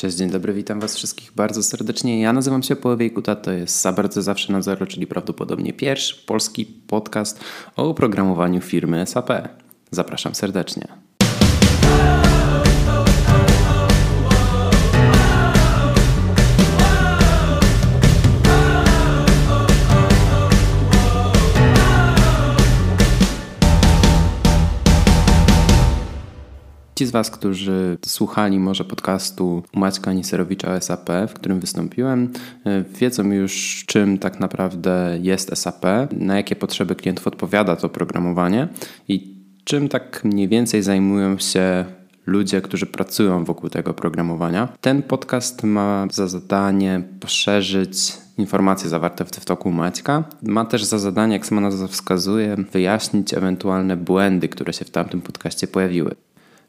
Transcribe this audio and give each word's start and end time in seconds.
Cześć, 0.00 0.16
dzień 0.16 0.30
dobry, 0.30 0.52
witam 0.52 0.80
Was 0.80 0.96
wszystkich 0.96 1.32
bardzo 1.32 1.62
serdecznie. 1.62 2.20
Ja 2.20 2.32
nazywam 2.32 2.62
się 2.62 2.76
Połowiej 2.76 3.10
Kuta, 3.10 3.36
to 3.36 3.52
jest 3.52 3.88
bardzo 3.96 4.22
zawsze 4.22 4.52
na 4.52 4.62
zero, 4.62 4.86
czyli 4.86 5.06
prawdopodobnie 5.06 5.72
pierwszy 5.72 6.26
polski 6.26 6.66
podcast 6.66 7.40
o 7.76 7.88
oprogramowaniu 7.88 8.60
firmy 8.60 9.06
SAP. 9.06 9.30
Zapraszam 9.90 10.34
serdecznie. 10.34 11.09
Ci 27.00 27.06
z 27.06 27.10
Was, 27.10 27.30
którzy 27.30 27.98
słuchali 28.06 28.58
może 28.58 28.84
podcastu 28.84 29.62
Maćka 29.74 30.12
Niserowicza 30.12 30.80
SAP, 30.80 31.10
w 31.28 31.32
którym 31.32 31.60
wystąpiłem, 31.60 32.32
e, 32.64 32.82
wiedzą 32.82 33.30
już 33.30 33.84
czym 33.86 34.18
tak 34.18 34.40
naprawdę 34.40 35.18
jest 35.22 35.56
SAP, 35.58 35.84
na 36.12 36.36
jakie 36.36 36.56
potrzeby 36.56 36.94
klientów 36.94 37.26
odpowiada 37.26 37.76
to 37.76 37.86
oprogramowanie 37.86 38.68
i 39.08 39.36
czym 39.64 39.88
tak 39.88 40.24
mniej 40.24 40.48
więcej 40.48 40.82
zajmują 40.82 41.38
się 41.38 41.84
ludzie, 42.26 42.60
którzy 42.60 42.86
pracują 42.86 43.44
wokół 43.44 43.70
tego 43.70 43.90
oprogramowania. 43.90 44.68
Ten 44.80 45.02
podcast 45.02 45.62
ma 45.62 46.06
za 46.12 46.26
zadanie 46.26 47.02
poszerzyć 47.20 48.12
informacje 48.38 48.88
zawarte 48.88 49.24
w 49.24 49.44
toku 49.44 49.70
Maćka. 49.70 50.24
Ma 50.42 50.64
też 50.64 50.84
za 50.84 50.98
zadanie, 50.98 51.32
jak 51.32 51.46
sama 51.46 51.60
nazwa 51.60 51.86
wskazuje, 51.86 52.56
wyjaśnić 52.72 53.34
ewentualne 53.34 53.96
błędy, 53.96 54.48
które 54.48 54.72
się 54.72 54.84
w 54.84 54.90
tamtym 54.90 55.20
podcaście 55.20 55.66
pojawiły. 55.66 56.14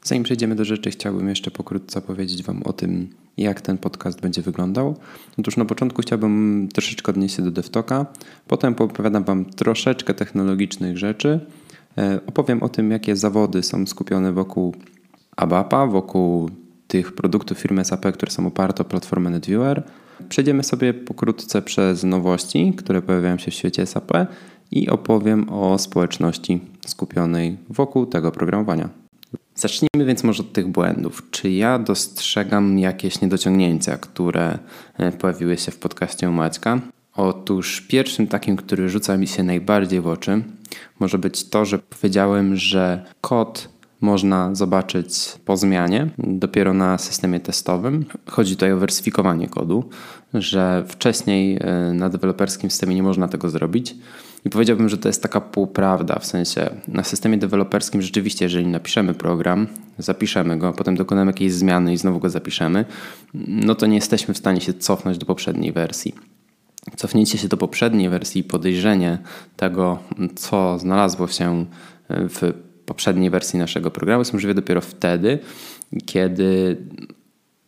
Zanim 0.04 0.24
przejdziemy 0.24 0.54
do 0.54 0.64
rzeczy, 0.64 0.90
chciałbym 0.90 1.28
jeszcze 1.28 1.50
pokrótce 1.50 2.00
powiedzieć 2.00 2.42
Wam 2.42 2.62
o 2.62 2.72
tym, 2.72 3.08
jak 3.36 3.60
ten 3.60 3.78
podcast 3.78 4.20
będzie 4.20 4.42
wyglądał. 4.42 4.96
Otóż 5.38 5.56
na 5.56 5.64
początku 5.64 6.02
chciałbym 6.02 6.68
troszeczkę 6.72 7.12
odnieść 7.12 7.36
się 7.36 7.42
do 7.42 7.50
DevTalka, 7.50 8.06
potem 8.48 8.74
opowiadam 8.78 9.24
Wam 9.24 9.44
troszeczkę 9.44 10.14
technologicznych 10.14 10.98
rzeczy, 10.98 11.40
e, 11.98 12.20
opowiem 12.26 12.62
o 12.62 12.68
tym, 12.68 12.90
jakie 12.90 13.16
zawody 13.16 13.62
są 13.62 13.86
skupione 13.86 14.32
wokół 14.32 14.74
ABAPA, 15.36 15.86
wokół 15.86 16.50
tych 16.88 17.12
produktów 17.12 17.58
firmy 17.58 17.84
SAP, 17.84 18.12
które 18.12 18.32
są 18.32 18.46
oparte 18.46 18.82
o 18.82 18.84
platformę 18.84 19.30
NetViewer. 19.30 19.82
Przejdziemy 20.28 20.64
sobie 20.64 20.94
pokrótce 20.94 21.62
przez 21.62 22.04
nowości, 22.04 22.74
które 22.76 23.02
pojawiają 23.02 23.38
się 23.38 23.50
w 23.50 23.54
świecie 23.54 23.86
SAP 23.86 24.12
i 24.70 24.88
opowiem 24.88 25.48
o 25.48 25.78
społeczności 25.78 26.60
skupionej 26.86 27.56
wokół 27.68 28.06
tego 28.06 28.28
oprogramowania. 28.28 29.01
Zacznijmy 29.54 30.04
więc 30.04 30.24
może 30.24 30.42
od 30.42 30.52
tych 30.52 30.68
błędów. 30.68 31.22
Czy 31.30 31.50
ja 31.50 31.78
dostrzegam 31.78 32.78
jakieś 32.78 33.20
niedociągnięcia, 33.20 33.96
które 33.96 34.58
e, 34.98 35.12
pojawiły 35.12 35.56
się 35.56 35.72
w 35.72 35.78
podcaście 35.78 36.28
u 36.28 36.32
Maćka? 36.32 36.80
Otóż 37.14 37.80
pierwszym 37.80 38.26
takim, 38.26 38.56
który 38.56 38.88
rzuca 38.88 39.16
mi 39.16 39.26
się 39.26 39.42
najbardziej 39.42 40.00
w 40.00 40.06
oczy, 40.06 40.42
może 41.00 41.18
być 41.18 41.48
to, 41.48 41.64
że 41.64 41.78
powiedziałem, 41.78 42.56
że 42.56 43.04
kod 43.20 43.68
można 44.00 44.54
zobaczyć 44.54 45.34
po 45.44 45.56
zmianie, 45.56 46.08
dopiero 46.18 46.74
na 46.74 46.98
systemie 46.98 47.40
testowym. 47.40 48.04
Chodzi 48.30 48.54
tutaj 48.54 48.72
o 48.72 48.78
wersyfikowanie 48.78 49.48
kodu, 49.48 49.88
że 50.34 50.84
wcześniej 50.88 51.58
e, 51.60 51.92
na 51.92 52.08
deweloperskim 52.08 52.70
systemie 52.70 52.94
nie 52.94 53.02
można 53.02 53.28
tego 53.28 53.50
zrobić. 53.50 53.94
I 54.44 54.50
powiedziałbym, 54.50 54.88
że 54.88 54.98
to 54.98 55.08
jest 55.08 55.22
taka 55.22 55.40
półprawda, 55.40 56.18
w 56.18 56.26
sensie 56.26 56.70
na 56.88 57.04
systemie 57.04 57.38
deweloperskim 57.38 58.02
rzeczywiście, 58.02 58.44
jeżeli 58.44 58.66
napiszemy 58.66 59.14
program, 59.14 59.66
zapiszemy 59.98 60.58
go, 60.58 60.72
potem 60.72 60.96
dokonamy 60.96 61.30
jakiejś 61.30 61.52
zmiany 61.52 61.92
i 61.92 61.96
znowu 61.96 62.18
go 62.18 62.30
zapiszemy, 62.30 62.84
no 63.34 63.74
to 63.74 63.86
nie 63.86 63.94
jesteśmy 63.94 64.34
w 64.34 64.38
stanie 64.38 64.60
się 64.60 64.74
cofnąć 64.74 65.18
do 65.18 65.26
poprzedniej 65.26 65.72
wersji. 65.72 66.14
Cofnięcie 66.96 67.38
się 67.38 67.48
do 67.48 67.56
poprzedniej 67.56 68.08
wersji 68.08 68.40
i 68.40 68.44
podejrzenie 68.44 69.18
tego, 69.56 69.98
co 70.34 70.78
znalazło 70.78 71.28
się 71.28 71.66
w 72.08 72.52
poprzedniej 72.86 73.30
wersji 73.30 73.58
naszego 73.58 73.90
programu 73.90 74.20
jest 74.20 74.32
możliwe 74.32 74.54
dopiero 74.54 74.80
wtedy, 74.80 75.38
kiedy 76.06 76.76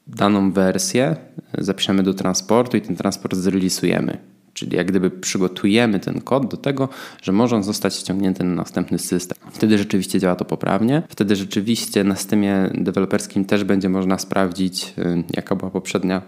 daną 0.06 0.52
wersję 0.52 1.16
zapiszemy 1.58 2.02
do 2.02 2.14
transportu 2.14 2.76
i 2.76 2.80
ten 2.80 2.96
transport 2.96 3.36
zrealizujemy. 3.36 4.33
Czyli 4.54 4.76
jak 4.76 4.86
gdyby 4.86 5.10
przygotujemy 5.10 6.00
ten 6.00 6.20
kod 6.20 6.50
do 6.50 6.56
tego, 6.56 6.88
że 7.22 7.32
może 7.32 7.56
on 7.56 7.62
zostać 7.62 7.94
ściągnięty 7.94 8.44
na 8.44 8.54
następny 8.54 8.98
system. 8.98 9.38
Wtedy 9.50 9.78
rzeczywiście 9.78 10.20
działa 10.20 10.36
to 10.36 10.44
poprawnie. 10.44 11.02
Wtedy 11.08 11.36
rzeczywiście 11.36 12.04
na 12.04 12.16
systemie 12.16 12.70
deweloperskim 12.74 13.44
też 13.44 13.64
będzie 13.64 13.88
można 13.88 14.18
sprawdzić, 14.18 14.94
y, 14.98 15.24
jaka 15.36 15.56
była 15.56 15.70
poprzednia 15.70 16.22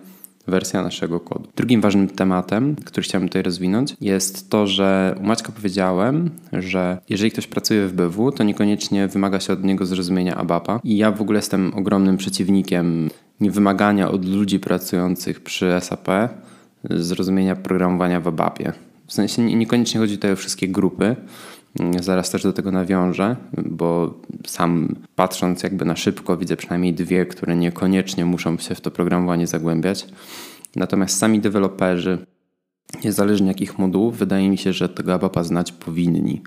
wersja 0.46 0.82
naszego 0.82 1.20
kodu. 1.20 1.48
Drugim 1.56 1.80
ważnym 1.80 2.08
tematem, 2.08 2.76
który 2.84 3.02
chciałem 3.02 3.28
tutaj 3.28 3.42
rozwinąć, 3.42 3.96
jest 4.00 4.50
to, 4.50 4.66
że 4.66 5.16
u 5.20 5.22
Maćka 5.22 5.52
powiedziałem, 5.52 6.30
że 6.52 6.98
jeżeli 7.08 7.30
ktoś 7.30 7.46
pracuje 7.46 7.86
w 7.86 7.92
BW, 7.92 8.32
to 8.32 8.44
niekoniecznie 8.44 9.08
wymaga 9.08 9.40
się 9.40 9.52
od 9.52 9.64
niego 9.64 9.86
zrozumienia 9.86 10.36
ABAPA. 10.36 10.80
I 10.84 10.96
ja 10.96 11.12
w 11.12 11.22
ogóle 11.22 11.38
jestem 11.38 11.72
ogromnym 11.74 12.16
przeciwnikiem 12.16 13.10
niewymagania 13.40 14.10
od 14.10 14.24
ludzi 14.24 14.60
pracujących 14.60 15.40
przy 15.40 15.72
SAP 15.80 16.08
zrozumienia 16.90 17.56
programowania 17.56 18.20
w 18.20 18.28
ABAPie. 18.28 18.72
W 19.06 19.12
sensie 19.12 19.42
niekoniecznie 19.42 20.00
chodzi 20.00 20.14
tutaj 20.14 20.32
o 20.32 20.36
wszystkie 20.36 20.68
grupy, 20.68 21.16
Zaraz 22.00 22.30
też 22.30 22.42
do 22.42 22.52
tego 22.52 22.72
nawiążę, 22.72 23.36
bo 23.66 24.14
sam 24.46 24.96
patrząc 25.16 25.62
jakby 25.62 25.84
na 25.84 25.96
szybko 25.96 26.36
widzę 26.36 26.56
przynajmniej 26.56 26.94
dwie, 26.94 27.26
które 27.26 27.56
niekoniecznie 27.56 28.24
muszą 28.24 28.58
się 28.58 28.74
w 28.74 28.80
to 28.80 28.90
programowanie 28.90 29.46
zagłębiać. 29.46 30.06
Natomiast 30.76 31.18
sami 31.18 31.40
deweloperzy, 31.40 32.26
niezależnie 33.04 33.48
jakich 33.48 33.78
modułów, 33.78 34.18
wydaje 34.18 34.50
mi 34.50 34.58
się, 34.58 34.72
że 34.72 34.88
tego 34.88 35.14
ABAPa 35.14 35.44
znać 35.44 35.72
powinni. 35.72 36.42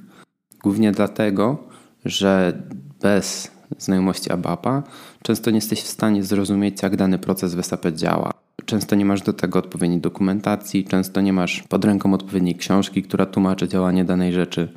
Głównie 0.63 0.91
dlatego, 0.91 1.57
że 2.05 2.63
bez 3.01 3.51
znajomości 3.77 4.31
ABAPa 4.31 4.83
często 5.23 5.51
nie 5.51 5.57
jesteś 5.57 5.81
w 5.81 5.87
stanie 5.87 6.23
zrozumieć, 6.23 6.83
jak 6.83 6.95
dany 6.95 7.19
proces 7.19 7.55
w 7.55 7.63
SAP 7.65 7.87
działa. 7.91 8.48
Często 8.65 8.95
nie 8.95 9.05
masz 9.05 9.21
do 9.21 9.33
tego 9.33 9.59
odpowiedniej 9.59 10.01
dokumentacji, 10.01 10.85
często 10.85 11.21
nie 11.21 11.33
masz 11.33 11.63
pod 11.69 11.85
ręką 11.85 12.13
odpowiedniej 12.13 12.55
książki, 12.55 13.03
która 13.03 13.25
tłumaczy 13.25 13.67
działanie 13.67 14.05
danej 14.05 14.33
rzeczy. 14.33 14.73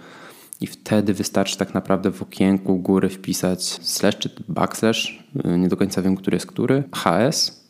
I 0.61 0.67
wtedy 0.67 1.15
wystarczy 1.15 1.59
tak 1.59 1.75
naprawdę 1.75 2.11
w 2.11 2.23
okienku 2.23 2.79
góry 2.79 3.09
wpisać 3.09 3.65
slash 3.65 4.19
czy 4.19 4.31
backslash, 4.49 5.25
nie 5.59 5.69
do 5.69 5.77
końca 5.77 6.03
wiem, 6.03 6.17
który 6.17 6.35
jest 6.35 6.47
który, 6.47 6.83
HS. 6.95 7.63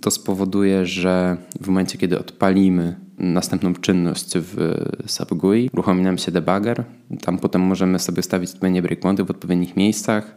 To 0.00 0.10
spowoduje, 0.10 0.86
że 0.86 1.36
w 1.60 1.66
momencie, 1.66 1.98
kiedy 1.98 2.18
odpalimy 2.18 2.96
następną 3.18 3.74
czynność 3.74 4.32
w 4.34 4.74
SAP 5.06 5.34
GUI, 5.34 5.70
uruchomi 5.72 6.02
nam 6.02 6.18
się 6.18 6.32
debugger. 6.32 6.84
Tam 7.20 7.38
potem 7.38 7.62
możemy 7.62 7.98
sobie 7.98 8.22
stawić 8.22 8.50
odpowiednie 8.50 8.82
breakpointy 8.82 9.24
w 9.24 9.30
odpowiednich 9.30 9.76
miejscach, 9.76 10.34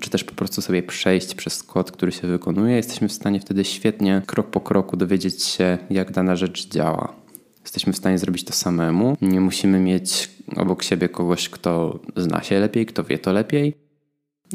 czy 0.00 0.10
też 0.10 0.24
po 0.24 0.34
prostu 0.34 0.62
sobie 0.62 0.82
przejść 0.82 1.34
przez 1.34 1.62
kod, 1.62 1.92
który 1.92 2.12
się 2.12 2.28
wykonuje. 2.28 2.76
Jesteśmy 2.76 3.08
w 3.08 3.12
stanie 3.12 3.40
wtedy 3.40 3.64
świetnie, 3.64 4.22
krok 4.26 4.50
po 4.50 4.60
kroku 4.60 4.96
dowiedzieć 4.96 5.42
się, 5.42 5.78
jak 5.90 6.12
dana 6.12 6.36
rzecz 6.36 6.68
działa. 6.68 7.16
Jesteśmy 7.62 7.92
w 7.92 7.96
stanie 7.96 8.18
zrobić 8.18 8.44
to 8.44 8.52
samemu. 8.52 9.16
Nie 9.22 9.40
musimy 9.40 9.80
mieć 9.80 10.30
obok 10.56 10.82
siebie 10.82 11.08
kogoś, 11.08 11.48
kto 11.48 12.00
zna 12.16 12.42
się 12.42 12.60
lepiej, 12.60 12.86
kto 12.86 13.04
wie 13.04 13.18
to 13.18 13.32
lepiej. 13.32 13.74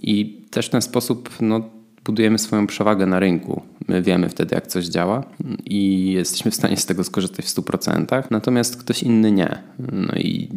I 0.02 0.46
też 0.52 0.68
w 0.68 0.70
ten 0.70 0.81
sposób 0.81 1.30
no, 1.42 1.70
budujemy 2.04 2.40
swoją 2.40 2.68
przewagę 2.68 3.06
na 3.06 3.20
rynku. 3.20 3.62
My 3.88 4.02
wiemy 4.02 4.30
wtedy, 4.30 4.56
jak 4.56 4.68
coś 4.68 4.86
działa 4.86 5.24
i 5.66 6.12
jesteśmy 6.12 6.52
w 6.52 6.56
stanie 6.56 6.78
z 6.78 6.86
tego 6.86 7.04
skorzystać 7.04 7.46
w 7.46 7.50
100%, 7.50 8.24
natomiast 8.30 8.78
ktoś 8.78 9.04
inny 9.04 9.31
nie. 9.31 9.64
No 9.92 10.14
i 10.16 10.50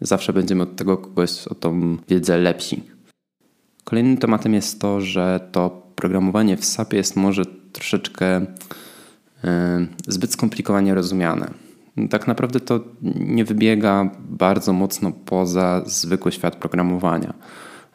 zawsze 0.00 0.32
będziemy 0.32 0.62
od 0.62 0.76
tego 0.76 0.98
kogoś 0.98 1.46
o 1.46 1.54
tą 1.54 1.96
wiedzę 2.08 2.38
lepsi. 2.38 2.82
Kolejnym 3.84 4.16
tematem 4.16 4.54
jest 4.54 4.80
to, 4.80 5.00
że 5.00 5.48
to 5.52 5.82
programowanie 5.96 6.56
w 6.56 6.64
SAP 6.64 6.92
jest 6.92 7.16
może 7.16 7.42
troszeczkę 7.72 8.26
e, 9.44 9.86
zbyt 10.08 10.32
skomplikowanie 10.32 10.94
rozumiane. 10.94 11.50
Tak 12.10 12.26
naprawdę 12.26 12.60
to 12.60 12.80
nie 13.16 13.44
wybiega 13.44 14.10
bardzo 14.28 14.72
mocno 14.72 15.12
poza 15.12 15.82
zwykły 15.86 16.32
świat 16.32 16.56
programowania. 16.56 17.34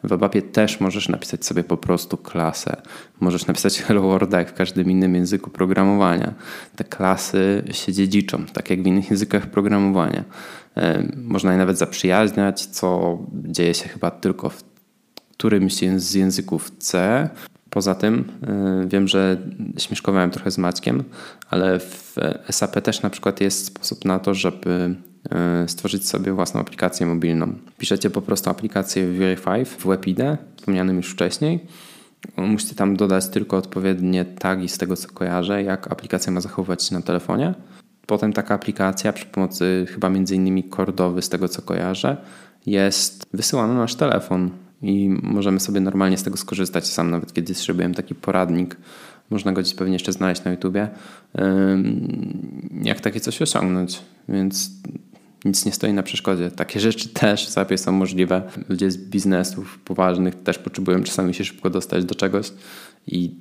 W 0.04 0.12
ABAPie 0.12 0.42
też 0.42 0.80
możesz 0.80 1.08
napisać 1.08 1.46
sobie 1.46 1.64
po 1.64 1.76
prostu 1.76 2.16
klasę. 2.16 2.76
Możesz 3.20 3.46
napisać 3.46 3.80
Hello 3.82 4.02
World 4.02 4.32
jak 4.32 4.50
w 4.50 4.54
każdym 4.54 4.90
innym 4.90 5.14
języku 5.14 5.50
programowania. 5.50 6.34
Te 6.76 6.84
klasy 6.84 7.64
się 7.72 7.92
dziedziczą, 7.92 8.44
tak 8.52 8.70
jak 8.70 8.82
w 8.82 8.86
innych 8.86 9.10
językach 9.10 9.46
programowania. 9.46 10.24
E, 10.76 11.08
można 11.16 11.52
je 11.52 11.58
nawet 11.58 11.78
zaprzyjaźniać, 11.78 12.66
co 12.66 13.18
dzieje 13.32 13.74
się 13.74 13.88
chyba 13.88 14.10
tylko 14.10 14.50
w 14.50 14.75
którymś 15.36 15.74
z 15.96 16.14
języków 16.14 16.70
C. 16.78 17.28
Poza 17.70 17.94
tym 17.94 18.24
y, 18.84 18.88
wiem, 18.88 19.08
że 19.08 19.36
śmieszkowałem 19.78 20.30
trochę 20.30 20.50
z 20.50 20.58
Maćkiem, 20.58 21.04
ale 21.50 21.78
w 21.78 22.14
SAP 22.50 22.80
też 22.80 23.02
na 23.02 23.10
przykład 23.10 23.40
jest 23.40 23.66
sposób 23.66 24.04
na 24.04 24.18
to, 24.18 24.34
żeby 24.34 24.94
y, 25.64 25.68
stworzyć 25.68 26.08
sobie 26.08 26.32
własną 26.32 26.60
aplikację 26.60 27.06
mobilną. 27.06 27.54
Piszecie 27.78 28.10
po 28.10 28.22
prostu 28.22 28.50
aplikację 28.50 29.06
w 29.06 29.16
Verify 29.16 29.64
w 29.64 29.86
WebID, 29.86 30.18
wspomnianym 30.56 30.96
już 30.96 31.10
wcześniej 31.10 31.66
Musicie 32.36 32.74
tam 32.74 32.96
dodać 32.96 33.28
tylko 33.28 33.56
odpowiednie 33.56 34.24
tagi 34.24 34.68
z 34.68 34.78
tego, 34.78 34.96
co 34.96 35.08
kojarzę, 35.08 35.62
jak 35.62 35.92
aplikacja 35.92 36.32
ma 36.32 36.40
zachowywać 36.40 36.84
się 36.84 36.94
na 36.94 37.02
telefonie. 37.02 37.54
Potem 38.06 38.32
taka 38.32 38.54
aplikacja 38.54 39.12
przy 39.12 39.26
pomocy 39.26 39.86
chyba 39.90 40.10
między 40.10 40.34
innymi 40.34 40.64
kordowy, 40.64 41.22
z 41.22 41.28
tego 41.28 41.48
co 41.48 41.62
kojarzę, 41.62 42.16
jest 42.66 43.26
wysyłana 43.32 43.74
na 43.74 43.80
nasz 43.80 43.94
telefon 43.94 44.50
i 44.86 45.08
możemy 45.22 45.60
sobie 45.60 45.80
normalnie 45.80 46.18
z 46.18 46.22
tego 46.22 46.36
skorzystać. 46.36 46.86
Sam 46.86 47.10
nawet 47.10 47.32
kiedyś 47.32 47.56
zrobiłem 47.56 47.94
taki 47.94 48.14
poradnik, 48.14 48.76
można 49.30 49.52
go 49.52 49.60
gdzieś 49.60 49.74
pewnie 49.74 49.92
jeszcze 49.92 50.12
znaleźć 50.12 50.44
na 50.44 50.50
YouTubie, 50.50 50.88
jak 52.82 53.00
takie 53.00 53.20
coś 53.20 53.42
osiągnąć. 53.42 54.02
Więc 54.28 54.70
nic 55.44 55.66
nie 55.66 55.72
stoi 55.72 55.92
na 55.92 56.02
przeszkodzie. 56.02 56.50
Takie 56.50 56.80
rzeczy 56.80 57.08
też 57.08 57.46
w 57.46 57.48
SAP 57.48 57.78
są 57.78 57.92
możliwe. 57.92 58.42
Ludzie 58.68 58.90
z 58.90 58.98
biznesów 58.98 59.78
poważnych 59.84 60.34
też 60.34 60.58
potrzebują 60.58 61.02
czasami 61.02 61.34
się 61.34 61.44
szybko 61.44 61.70
dostać 61.70 62.04
do 62.04 62.14
czegoś 62.14 62.52
i 63.06 63.34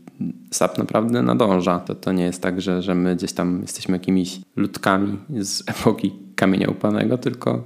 SAP 0.51 0.77
naprawdę 0.77 1.21
nadąża. 1.21 1.79
To, 1.79 1.95
to 1.95 2.11
nie 2.11 2.23
jest 2.23 2.41
tak, 2.41 2.61
że, 2.61 2.81
że 2.81 2.95
my 2.95 3.15
gdzieś 3.15 3.33
tam 3.33 3.61
jesteśmy 3.61 3.95
jakimiś 3.95 4.41
ludkami 4.55 5.17
z 5.39 5.63
epoki 5.69 6.13
kamienia 6.35 6.69
upanego, 6.69 7.17
tylko, 7.17 7.63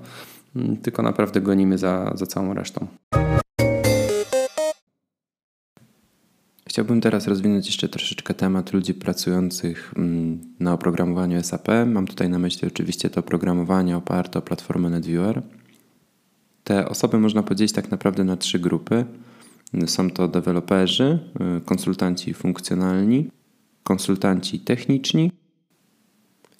tylko 0.81 1.01
naprawdę 1.01 1.41
gonimy 1.41 1.77
za, 1.77 2.11
za 2.15 2.25
całą 2.25 2.53
resztą. 2.53 2.87
Chciałbym 6.69 7.01
teraz 7.01 7.27
rozwinąć 7.27 7.65
jeszcze 7.65 7.89
troszeczkę 7.89 8.33
temat 8.33 8.73
ludzi 8.73 8.93
pracujących 8.93 9.93
mm, 9.97 10.39
na 10.59 10.73
oprogramowaniu 10.73 11.43
SAP. 11.43 11.67
Mam 11.85 12.07
tutaj 12.07 12.29
na 12.29 12.39
myśli 12.39 12.67
oczywiście 12.67 13.09
to 13.09 13.19
oprogramowanie 13.19 13.97
oparte 13.97 14.39
o 14.39 14.41
platformę 14.41 14.89
NetViewer. 14.89 15.41
Te 16.63 16.89
osoby 16.89 17.19
można 17.19 17.43
podzielić 17.43 17.73
tak 17.73 17.91
naprawdę 17.91 18.23
na 18.23 18.37
trzy 18.37 18.59
grupy. 18.59 19.05
Są 19.85 20.09
to 20.09 20.27
deweloperzy, 20.27 21.19
y, 21.57 21.61
konsultanci 21.61 22.33
funkcjonalni, 22.33 23.29
konsultanci 23.83 24.59
techniczni 24.59 25.31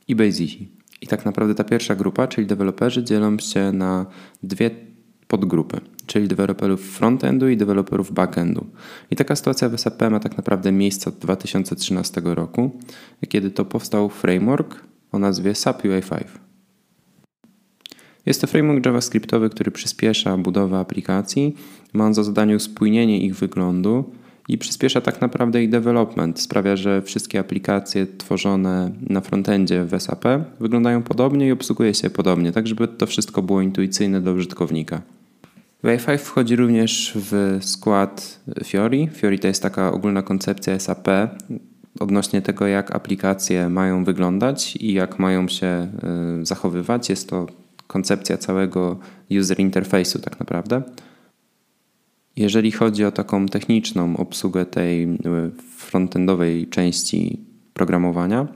i 0.07 0.15
basici. 0.15 0.71
I 1.01 1.07
tak 1.07 1.25
naprawdę 1.25 1.55
ta 1.55 1.63
pierwsza 1.63 1.95
grupa, 1.95 2.27
czyli 2.27 2.47
deweloperzy, 2.47 3.03
dzielą 3.03 3.39
się 3.39 3.71
na 3.71 4.05
dwie 4.44 4.71
podgrupy 5.27 5.81
czyli 6.09 6.27
deweloperów 6.27 6.81
frontendu 6.81 7.50
i 7.50 7.57
deweloperów 7.57 8.11
backendu. 8.11 8.65
I 9.11 9.15
taka 9.15 9.35
sytuacja 9.35 9.69
w 9.69 9.77
SAP 9.77 10.01
ma 10.11 10.19
tak 10.19 10.38
naprawdę 10.38 10.71
miejsce 10.71 11.09
od 11.09 11.15
2013 11.15 12.21
roku, 12.23 12.71
kiedy 13.27 13.51
to 13.51 13.65
powstał 13.65 14.09
framework 14.09 14.83
o 15.11 15.19
nazwie 15.19 15.56
SAP 15.56 15.83
UI5. 15.83 16.23
Jest 18.25 18.41
to 18.41 18.47
framework 18.47 18.85
JavaScriptowy, 18.85 19.50
który 19.50 19.71
przyspiesza 19.71 20.38
budowę 20.38 20.77
aplikacji, 20.77 21.56
ma 21.94 22.06
on 22.06 22.13
za 22.13 22.23
zadanie 22.23 22.55
uspójnienie 22.55 23.19
ich 23.19 23.35
wyglądu 23.35 24.12
i 24.47 24.57
przyspiesza 24.57 25.01
tak 25.01 25.21
naprawdę 25.21 25.63
ich 25.63 25.69
development. 25.69 26.39
Sprawia, 26.39 26.75
że 26.75 27.01
wszystkie 27.01 27.39
aplikacje 27.39 28.07
tworzone 28.17 28.91
na 29.09 29.21
frontendzie 29.21 29.85
w 29.85 30.00
SAP 30.00 30.25
wyglądają 30.59 31.03
podobnie 31.03 31.47
i 31.47 31.51
obsługuje 31.51 31.94
się 31.94 32.09
podobnie, 32.09 32.51
tak 32.51 32.67
żeby 32.67 32.88
to 32.88 33.05
wszystko 33.05 33.41
było 33.41 33.62
intuicyjne 33.62 34.21
dla 34.21 34.31
użytkownika. 34.31 35.01
Wi-Fi 35.83 36.17
wchodzi 36.17 36.55
również 36.55 37.13
w 37.15 37.57
skład 37.61 38.39
Fiori. 38.63 39.09
Fiori 39.13 39.39
to 39.39 39.47
jest 39.47 39.63
taka 39.63 39.91
ogólna 39.91 40.21
koncepcja 40.21 40.79
SAP 40.79 41.07
odnośnie 41.99 42.41
tego, 42.41 42.67
jak 42.67 42.95
aplikacje 42.95 43.69
mają 43.69 44.03
wyglądać 44.03 44.75
i 44.75 44.93
jak 44.93 45.19
mają 45.19 45.47
się 45.47 45.87
y, 46.41 46.45
zachowywać. 46.45 47.09
Jest 47.09 47.29
to 47.29 47.47
koncepcja 47.87 48.37
całego 48.37 48.99
user 49.39 49.57
interface'u 49.57 50.19
tak 50.19 50.39
naprawdę. 50.39 50.81
Jeżeli 52.35 52.71
chodzi 52.71 53.05
o 53.05 53.11
taką 53.11 53.45
techniczną 53.45 54.17
obsługę 54.17 54.65
tej 54.65 55.03
y, 55.03 55.17
frontendowej 55.77 56.67
części 56.67 57.39
programowania, 57.73 58.47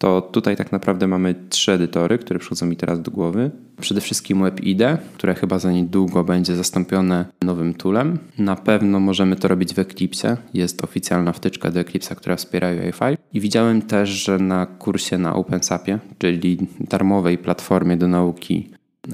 to 0.00 0.20
tutaj 0.22 0.56
tak 0.56 0.72
naprawdę 0.72 1.06
mamy 1.06 1.34
trzy 1.48 1.72
edytory, 1.72 2.18
które 2.18 2.40
przychodzą 2.40 2.66
mi 2.66 2.76
teraz 2.76 3.02
do 3.02 3.10
głowy. 3.10 3.50
Przede 3.80 4.00
wszystkim 4.00 4.42
WebIDE, 4.42 4.98
które 5.14 5.34
chyba 5.34 5.58
za 5.58 5.72
niedługo 5.72 6.24
będzie 6.24 6.56
zastąpione 6.56 7.24
nowym 7.42 7.74
toolem. 7.74 8.18
Na 8.38 8.56
pewno 8.56 9.00
możemy 9.00 9.36
to 9.36 9.48
robić 9.48 9.74
w 9.74 9.78
Eclipse. 9.78 10.36
Jest 10.54 10.84
oficjalna 10.84 11.32
wtyczka 11.32 11.70
do 11.70 11.80
Eclipse'a, 11.80 12.14
która 12.14 12.36
wspiera 12.36 12.68
UI5. 12.68 13.16
I 13.32 13.40
widziałem 13.40 13.82
też, 13.82 14.08
że 14.08 14.38
na 14.38 14.66
kursie 14.66 15.18
na 15.18 15.34
OpenSAPie, 15.34 15.98
czyli 16.18 16.58
darmowej 16.80 17.38
platformie 17.38 17.96
do 17.96 18.08
nauki 18.08 18.70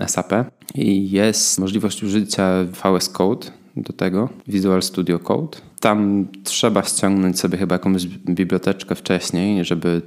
SAP, 0.06 0.32
jest 0.74 1.58
możliwość 1.58 2.02
użycia 2.02 2.64
VS 2.64 3.08
Code 3.08 3.46
do 3.76 3.92
tego, 3.92 4.28
Visual 4.48 4.82
Studio 4.82 5.18
Code. 5.18 5.58
Tam 5.86 6.28
trzeba 6.44 6.82
ściągnąć 6.82 7.40
sobie 7.40 7.58
chyba 7.58 7.74
jakąś 7.74 8.06
biblioteczkę 8.06 8.94
wcześniej, 8.94 9.64
żeby 9.64 10.02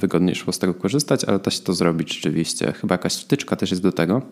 wygodniej 0.00 0.34
szło 0.34 0.52
z 0.52 0.58
tego 0.58 0.74
korzystać, 0.74 1.24
ale 1.24 1.38
da 1.38 1.50
się 1.50 1.62
to 1.62 1.72
zrobić 1.72 2.14
rzeczywiście. 2.14 2.72
Chyba 2.72 2.94
jakaś 2.94 3.16
wtyczka 3.16 3.56
też 3.56 3.70
jest 3.70 3.82
do 3.82 3.92
tego. 3.92 4.22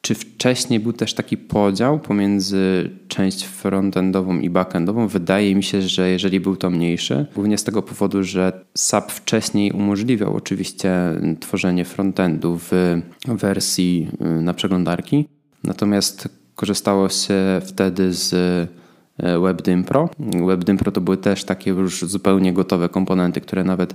Czy 0.00 0.14
wcześniej 0.14 0.80
był 0.80 0.92
też 0.92 1.14
taki 1.14 1.36
podział 1.36 2.00
pomiędzy 2.00 2.90
część 3.08 3.44
frontendową 3.44 4.40
i 4.40 4.50
backendową? 4.50 5.08
Wydaje 5.08 5.54
mi 5.54 5.62
się, 5.62 5.82
że 5.82 6.10
jeżeli 6.10 6.40
był 6.40 6.56
to 6.56 6.70
mniejszy, 6.70 7.26
głównie 7.34 7.58
z 7.58 7.64
tego 7.64 7.82
powodu, 7.82 8.24
że 8.24 8.64
SAP 8.74 9.12
wcześniej 9.12 9.72
umożliwiał 9.72 10.36
oczywiście 10.36 10.92
tworzenie 11.40 11.84
frontendu 11.84 12.58
w 12.70 12.72
wersji 13.26 14.08
y, 14.38 14.42
na 14.42 14.54
przeglądarki, 14.54 15.28
natomiast 15.64 16.28
korzystało 16.54 17.08
się 17.08 17.60
wtedy 17.64 18.12
z 18.12 18.34
e, 19.18 19.38
WebDimpro. 19.38 20.10
WebDimpro 20.46 20.92
to 20.92 21.00
były 21.00 21.16
też 21.16 21.44
takie 21.44 21.70
już 21.70 22.00
zupełnie 22.00 22.52
gotowe 22.52 22.88
komponenty, 22.88 23.40
które 23.40 23.64
nawet 23.64 23.94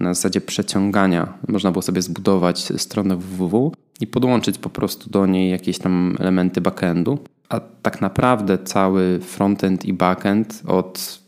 na 0.00 0.14
zasadzie 0.14 0.40
przeciągania 0.40 1.38
można 1.48 1.72
było 1.72 1.82
sobie 1.82 2.02
zbudować 2.02 2.72
stronę 2.76 3.16
www 3.16 3.72
i 4.00 4.06
podłączyć 4.06 4.58
po 4.58 4.70
prostu 4.70 5.10
do 5.10 5.26
niej 5.26 5.50
jakieś 5.50 5.78
tam 5.78 6.16
elementy 6.20 6.60
backendu. 6.60 7.18
A 7.48 7.60
tak 7.60 8.00
naprawdę 8.00 8.58
cały 8.58 9.20
frontend 9.20 9.84
i 9.84 9.92
backend 9.92 10.62
od 10.66 11.22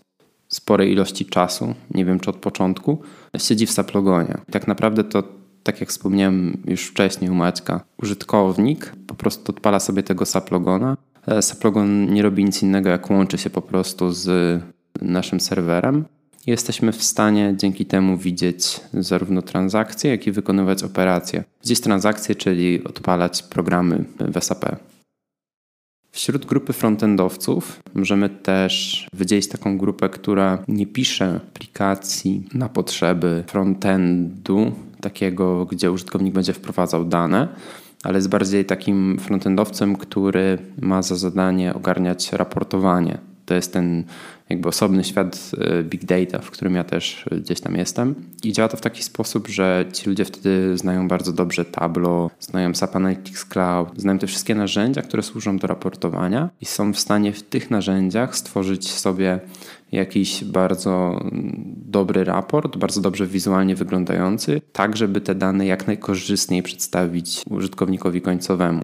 sporej 0.49 0.93
ilości 0.93 1.27
czasu, 1.27 1.75
nie 1.95 2.05
wiem 2.05 2.21
czy 2.21 2.31
od 2.31 2.37
początku, 2.37 3.03
siedzi 3.39 3.67
w 3.67 3.71
Saplogonie. 3.71 4.39
Tak 4.51 4.69
naprawdę 4.69 5.05
to 5.05 5.23
tak 5.63 5.81
jak 5.81 5.89
wspomniałem 5.89 6.63
już 6.67 6.87
wcześniej 6.87 7.31
u 7.31 7.35
Maćka, 7.35 7.81
użytkownik 8.03 8.93
po 9.07 9.15
prostu 9.15 9.53
odpala 9.53 9.81
sobie 9.81 10.03
tego 10.03 10.27
saplogona. 10.27 10.97
E, 11.27 11.43
Saplogon 11.43 12.13
nie 12.15 12.23
robi 12.23 12.45
nic 12.45 12.63
innego, 12.63 12.89
jak 12.89 13.11
łączy 13.11 13.39
się 13.39 13.51
po 13.51 13.63
prostu 13.63 14.13
z 14.13 14.63
naszym 15.03 15.41
serwerem. 15.41 16.05
Jesteśmy 16.47 16.93
w 16.93 17.05
stanie 17.05 17.55
dzięki 17.57 17.87
temu 17.87 18.17
widzieć 18.17 18.81
zarówno 18.95 19.43
transakcje, 19.43 20.11
jak 20.11 20.27
i 20.27 20.33
wykonywać 20.33 20.83
operacje. 20.83 21.45
Widzieć 21.63 21.81
transakcje, 21.81 22.35
czyli 22.35 22.85
odpalać 22.85 23.43
programy 23.43 24.05
w 24.21 24.45
SAP. 24.45 24.77
Wśród 26.11 26.47
grupy 26.47 26.73
frontendowców 26.73 27.83
możemy 27.95 28.29
też 28.29 29.07
wydzielić 29.13 29.49
taką 29.49 29.79
grupę, 29.79 30.09
która 30.09 30.59
nie 30.69 30.87
pisze 30.87 31.41
aplikacji 31.49 32.49
na 32.55 32.69
potrzeby 32.69 33.45
frontendu, 33.47 34.73
takiego, 35.01 35.65
gdzie 35.67 35.93
użytkownik 35.93 36.35
będzie 36.35 36.53
wprowadzał 36.53 37.05
dane, 37.05 37.49
ale 38.05 38.19
jest 38.19 38.29
bardziej 38.29 38.65
takim 38.65 39.19
frontendowcem, 39.19 39.97
który 39.97 40.59
ma 40.81 41.03
za 41.03 41.17
zadanie 41.17 41.75
ogarniać 41.75 42.33
raportowanie. 42.33 43.19
To 43.45 43.55
jest 43.55 43.73
ten 43.73 44.05
jakby 44.49 44.69
osobny 44.69 45.05
świat 45.05 45.51
e, 45.59 45.83
big 45.83 46.05
data, 46.05 46.39
w 46.39 46.51
którym 46.51 46.75
ja 46.75 46.85
też 46.85 47.25
gdzieś 47.33 47.61
tam 47.61 47.77
jestem. 47.77 48.15
I 48.45 48.53
działa 48.53 48.69
to 48.69 48.77
w 48.77 48.81
taki 48.81 49.03
sposób, 49.03 49.49
że 49.49 49.85
ci 49.93 50.09
ludzie 50.09 50.25
wtedy 50.25 50.79
znają 50.79 51.09
bardzo 51.09 51.33
dobrze 51.33 51.65
Tableau, 51.65 52.31
znają 52.41 52.75
SAP 52.75 52.97
Analytics 52.97 53.45
Cloud, 53.45 54.01
znają 54.01 54.19
te 54.19 54.27
wszystkie 54.27 54.55
narzędzia, 54.55 55.03
które 55.03 55.23
służą 55.23 55.57
do 55.59 55.67
raportowania 55.67 56.51
i 56.61 56.67
są 56.67 56.93
w 56.93 56.99
stanie 56.99 57.33
w 57.33 57.43
tych 57.43 57.71
narzędziach 57.71 58.37
stworzyć 58.37 58.93
sobie 58.93 59.41
jakiś 59.93 60.45
bardzo 60.45 61.21
dobry 61.77 62.25
raport, 62.25 62.77
bardzo 62.77 63.01
dobrze 63.01 63.27
wizualnie 63.27 63.75
wyglądający, 63.75 64.61
tak 64.73 64.97
żeby 64.97 65.21
te 65.21 65.35
dane 65.35 65.67
jak 65.67 65.87
najkorzystniej 65.87 66.63
przedstawić 66.63 67.43
użytkownikowi 67.51 68.21
końcowemu. 68.21 68.83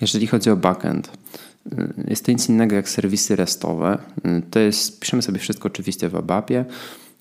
Jeżeli 0.00 0.26
chodzi 0.26 0.50
o 0.50 0.56
backend, 0.56 1.10
jest 2.08 2.24
to 2.24 2.32
nic 2.32 2.48
innego 2.48 2.76
jak 2.76 2.88
serwisy 2.88 3.36
restowe. 3.36 3.98
Y, 4.26 4.42
to 4.50 4.58
jest, 4.58 5.00
piszemy 5.00 5.22
sobie 5.22 5.38
wszystko 5.38 5.66
oczywiście 5.66 6.08
w 6.08 6.16
ABAPie. 6.16 6.64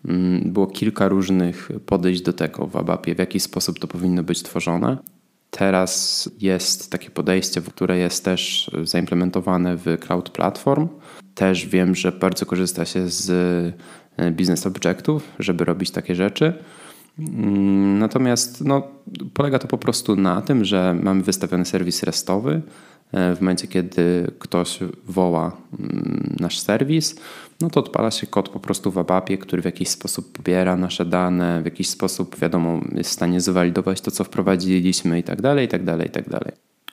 Y, 0.09 0.41
było 0.45 0.67
kilka 0.67 1.07
różnych 1.07 1.69
podejść 1.85 2.21
do 2.21 2.33
tego 2.33 2.67
w 2.67 2.75
ABAPie, 2.75 3.15
w 3.15 3.19
jaki 3.19 3.39
sposób 3.39 3.79
to 3.79 3.87
powinno 3.87 4.23
być 4.23 4.43
tworzone. 4.43 4.97
Teraz 5.49 6.29
jest 6.41 6.91
takie 6.91 7.09
podejście, 7.09 7.61
które 7.61 7.97
jest 7.97 8.25
też 8.25 8.71
zaimplementowane 8.83 9.77
w 9.77 9.97
Cloud 9.99 10.29
Platform. 10.29 10.87
Też 11.35 11.67
wiem, 11.67 11.95
że 11.95 12.11
bardzo 12.11 12.45
korzysta 12.45 12.85
się 12.85 13.07
z 13.09 13.75
Business 14.31 14.67
Objectów, 14.67 15.23
żeby 15.39 15.65
robić 15.65 15.91
takie 15.91 16.15
rzeczy. 16.15 16.53
Mm, 17.19 17.99
natomiast 17.99 18.65
no, 18.65 18.87
polega 19.33 19.59
to 19.59 19.67
po 19.67 19.77
prostu 19.77 20.15
na 20.15 20.41
tym, 20.41 20.65
że 20.65 20.95
mamy 21.03 21.23
wystawiony 21.23 21.65
serwis 21.65 22.03
restowy, 22.03 22.61
w 23.13 23.37
momencie, 23.41 23.67
kiedy 23.67 24.31
ktoś 24.39 24.79
woła 25.07 25.57
mm, 25.79 26.35
nasz 26.39 26.59
serwis, 26.59 27.15
no 27.61 27.69
to 27.69 27.79
odpala 27.79 28.11
się 28.11 28.27
kod 28.27 28.49
po 28.49 28.59
prostu 28.59 28.91
w 28.91 28.97
ABAP-ie, 28.97 29.37
który 29.37 29.61
w 29.61 29.65
jakiś 29.65 29.89
sposób 29.89 30.31
pobiera 30.31 30.75
nasze 30.75 31.05
dane, 31.05 31.61
w 31.61 31.65
jakiś 31.65 31.89
sposób, 31.89 32.39
wiadomo, 32.39 32.81
jest 32.95 33.09
w 33.09 33.13
stanie 33.13 33.41
zwalidować 33.41 34.01
to, 34.01 34.11
co 34.11 34.23
wprowadziliśmy 34.23 35.19
i 35.19 35.23
tak 35.23 35.41
dalej, 35.41 35.65
i 35.65 35.69
tak 35.69 35.83
dalej, 35.83 36.07
i 36.07 36.11
tak 36.11 36.29
dalej. 36.29 36.51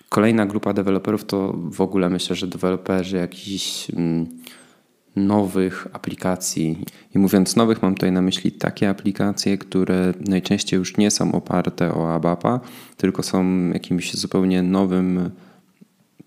Kolejna 0.08 0.46
grupa 0.46 0.72
deweloperów 0.72 1.24
to 1.24 1.54
w 1.56 1.80
ogóle 1.80 2.10
myślę, 2.10 2.36
że 2.36 2.46
deweloperzy 2.46 3.16
jakichś 3.16 3.90
mm, 3.90 4.26
nowych 5.16 5.86
aplikacji. 5.92 6.84
I 7.14 7.18
mówiąc 7.18 7.56
nowych, 7.56 7.82
mam 7.82 7.94
tutaj 7.94 8.12
na 8.12 8.22
myśli 8.22 8.52
takie 8.52 8.90
aplikacje, 8.90 9.58
które 9.58 10.14
najczęściej 10.20 10.78
już 10.78 10.96
nie 10.96 11.10
są 11.10 11.32
oparte 11.32 11.94
o 11.94 12.14
ABAP-a, 12.14 12.60
tylko 12.96 13.22
są 13.22 13.68
jakimś 13.68 14.14
zupełnie 14.14 14.62
nowym 14.62 15.30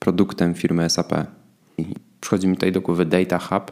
produktem 0.04 0.54
firmy 0.54 0.90
SAP. 0.90 1.14
I 1.78 1.86
przychodzi 2.22 2.48
mi 2.48 2.56
tutaj 2.56 2.72
do 2.72 2.82
głowy 2.82 3.06
Data 3.06 3.40
Hub, 3.40 3.72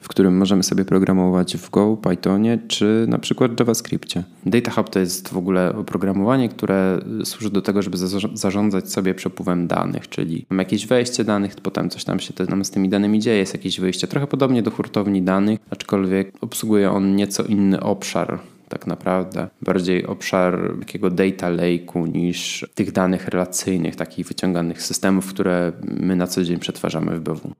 w 0.00 0.08
którym 0.08 0.36
możemy 0.36 0.62
sobie 0.62 0.84
programować 0.84 1.56
w 1.56 1.70
Go, 1.70 1.96
Pythonie 1.96 2.58
czy 2.68 3.06
na 3.08 3.18
przykład 3.18 3.60
JavaScriptie. 3.60 4.22
Data 4.46 4.70
Hub 4.70 4.90
to 4.90 4.98
jest 4.98 5.28
w 5.28 5.36
ogóle 5.36 5.74
oprogramowanie, 5.76 6.48
które 6.48 7.00
służy 7.24 7.50
do 7.50 7.62
tego, 7.62 7.82
żeby 7.82 7.96
zarządzać 8.34 8.92
sobie 8.92 9.14
przepływem 9.14 9.66
danych, 9.66 10.08
czyli 10.08 10.46
mam 10.50 10.58
jakieś 10.58 10.86
wejście 10.86 11.24
danych, 11.24 11.56
potem 11.56 11.90
coś 11.90 12.04
tam 12.04 12.20
się 12.20 12.32
tam 12.32 12.64
z 12.64 12.70
tymi 12.70 12.88
danymi 12.88 13.20
dzieje, 13.20 13.38
jest 13.38 13.54
jakieś 13.54 13.80
wyjście. 13.80 14.06
Trochę 14.06 14.26
podobnie 14.26 14.62
do 14.62 14.70
hurtowni 14.70 15.22
danych, 15.22 15.58
aczkolwiek 15.70 16.32
obsługuje 16.40 16.90
on 16.90 17.16
nieco 17.16 17.42
inny 17.42 17.80
obszar 17.80 18.38
tak 18.74 18.86
naprawdę. 18.86 19.48
Bardziej 19.62 20.06
obszar 20.06 20.74
takiego 20.80 21.10
data 21.10 21.50
lake'u 21.50 22.12
niż 22.14 22.66
tych 22.74 22.92
danych 22.92 23.28
relacyjnych, 23.28 23.96
takich 23.96 24.26
wyciąganych 24.26 24.82
systemów, 24.82 25.26
które 25.26 25.72
my 25.82 26.16
na 26.16 26.26
co 26.26 26.44
dzień 26.44 26.58
przetwarzamy 26.58 27.16
w 27.16 27.20
BW. 27.20 27.52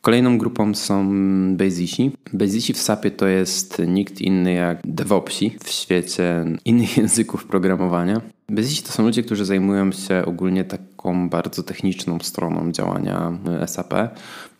Kolejną 0.00 0.38
grupą 0.38 0.74
są 0.74 1.12
Basisi. 1.56 2.10
Basisi 2.32 2.72
w 2.72 2.78
SAPie 2.78 3.10
to 3.10 3.26
jest 3.26 3.82
nikt 3.86 4.20
inny 4.20 4.52
jak 4.52 4.78
DevOpsi 4.84 5.56
w 5.64 5.70
świecie 5.70 6.44
innych 6.64 6.96
języków 7.00 7.46
programowania. 7.46 8.20
Basisi 8.48 8.82
to 8.82 8.92
są 8.92 9.02
ludzie, 9.02 9.22
którzy 9.22 9.44
zajmują 9.44 9.92
się 9.92 10.24
ogólnie 10.26 10.64
taką 10.64 11.28
bardzo 11.28 11.62
techniczną 11.62 12.18
stroną 12.22 12.72
działania 12.72 13.38
SAP, 13.66 13.94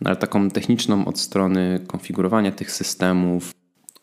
ale 0.05 0.17
taką 0.17 0.51
techniczną 0.51 1.05
od 1.05 1.19
strony 1.19 1.81
konfigurowania 1.87 2.53
tych 2.53 2.71
systemów, 2.73 3.55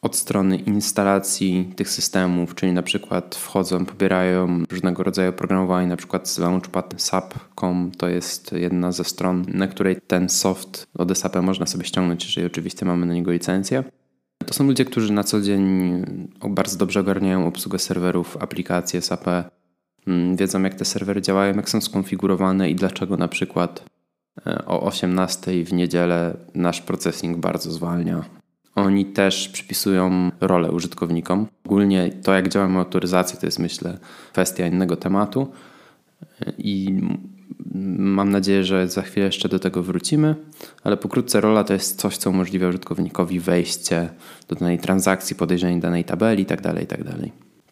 od 0.01 0.15
strony 0.15 0.57
instalacji 0.57 1.73
tych 1.75 1.89
systemów, 1.89 2.55
czyli 2.55 2.73
na 2.73 2.83
przykład 2.83 3.35
wchodzą, 3.35 3.85
pobierają 3.85 4.63
różnego 4.71 5.03
rodzaju 5.03 5.29
oprogramowanie, 5.29 5.87
na 5.87 5.97
przykład 5.97 6.37
Launchpad 6.37 6.93
SAP.com 6.97 7.91
to 7.97 8.07
jest 8.07 8.51
jedna 8.51 8.91
ze 8.91 9.03
stron, 9.03 9.45
na 9.47 9.67
której 9.67 10.01
ten 10.07 10.29
soft 10.29 10.87
od 10.93 11.17
SAP 11.17 11.35
można 11.35 11.65
sobie 11.65 11.85
ściągnąć, 11.85 12.25
jeżeli 12.25 12.47
oczywiście 12.47 12.85
mamy 12.85 13.05
na 13.05 13.13
niego 13.13 13.31
licencję. 13.31 13.83
To 14.45 14.53
są 14.53 14.67
ludzie, 14.67 14.85
którzy 14.85 15.13
na 15.13 15.23
co 15.23 15.41
dzień 15.41 15.61
bardzo 16.49 16.77
dobrze 16.77 16.99
ogarniają 16.99 17.47
obsługę 17.47 17.79
serwerów, 17.79 18.37
aplikacje 18.37 19.01
SAP, 19.01 19.27
mm, 20.07 20.35
wiedzą 20.35 20.63
jak 20.63 20.73
te 20.73 20.85
serwery 20.85 21.21
działają, 21.21 21.55
jak 21.55 21.69
są 21.69 21.81
skonfigurowane 21.81 22.69
i 22.69 22.75
dlaczego 22.75 23.17
na 23.17 23.27
przykład 23.27 23.85
e, 24.47 24.65
o 24.65 24.81
18 24.83 25.65
w 25.65 25.73
niedzielę 25.73 26.37
nasz 26.55 26.81
procesing 26.81 27.37
bardzo 27.37 27.71
zwalnia 27.71 28.40
oni 28.75 29.05
też 29.05 29.49
przypisują 29.49 30.31
rolę 30.41 30.71
użytkownikom. 30.71 31.47
Ogólnie 31.65 32.09
to, 32.23 32.33
jak 32.33 32.49
działamy 32.49 32.79
autoryzację, 32.79 33.39
to 33.39 33.45
jest 33.45 33.59
myślę 33.59 33.97
kwestia 34.31 34.67
innego 34.67 34.95
tematu 34.95 35.47
i 36.57 37.01
mam 37.97 38.29
nadzieję, 38.29 38.63
że 38.63 38.87
za 38.87 39.01
chwilę 39.01 39.25
jeszcze 39.25 39.49
do 39.49 39.59
tego 39.59 39.83
wrócimy, 39.83 40.35
ale 40.83 40.97
pokrótce 40.97 41.41
rola 41.41 41.63
to 41.63 41.73
jest 41.73 41.99
coś, 41.99 42.17
co 42.17 42.29
umożliwia 42.29 42.67
użytkownikowi 42.67 43.39
wejście 43.39 44.09
do 44.47 44.55
danej 44.55 44.79
transakcji, 44.79 45.35
podejrzenie 45.35 45.79
danej 45.79 46.03
tabeli 46.03 46.41
itd., 46.41 46.61
tak 46.63 46.81
itd. 46.81 47.03
Tak 47.03 47.31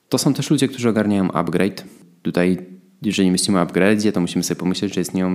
to 0.10 0.18
są 0.18 0.34
też 0.34 0.50
ludzie, 0.50 0.68
którzy 0.68 0.90
ogarniają 0.90 1.32
upgrade. 1.32 1.84
Tutaj 2.22 2.58
jeżeli 3.02 3.32
myślimy 3.32 3.60
o 3.60 3.66
upgrade'zie, 3.66 4.12
to 4.12 4.22
musimy 4.22 4.44
sobie 4.44 4.60
pomyśleć, 4.60 4.96
że 4.96 5.02
istnieją, 5.02 5.32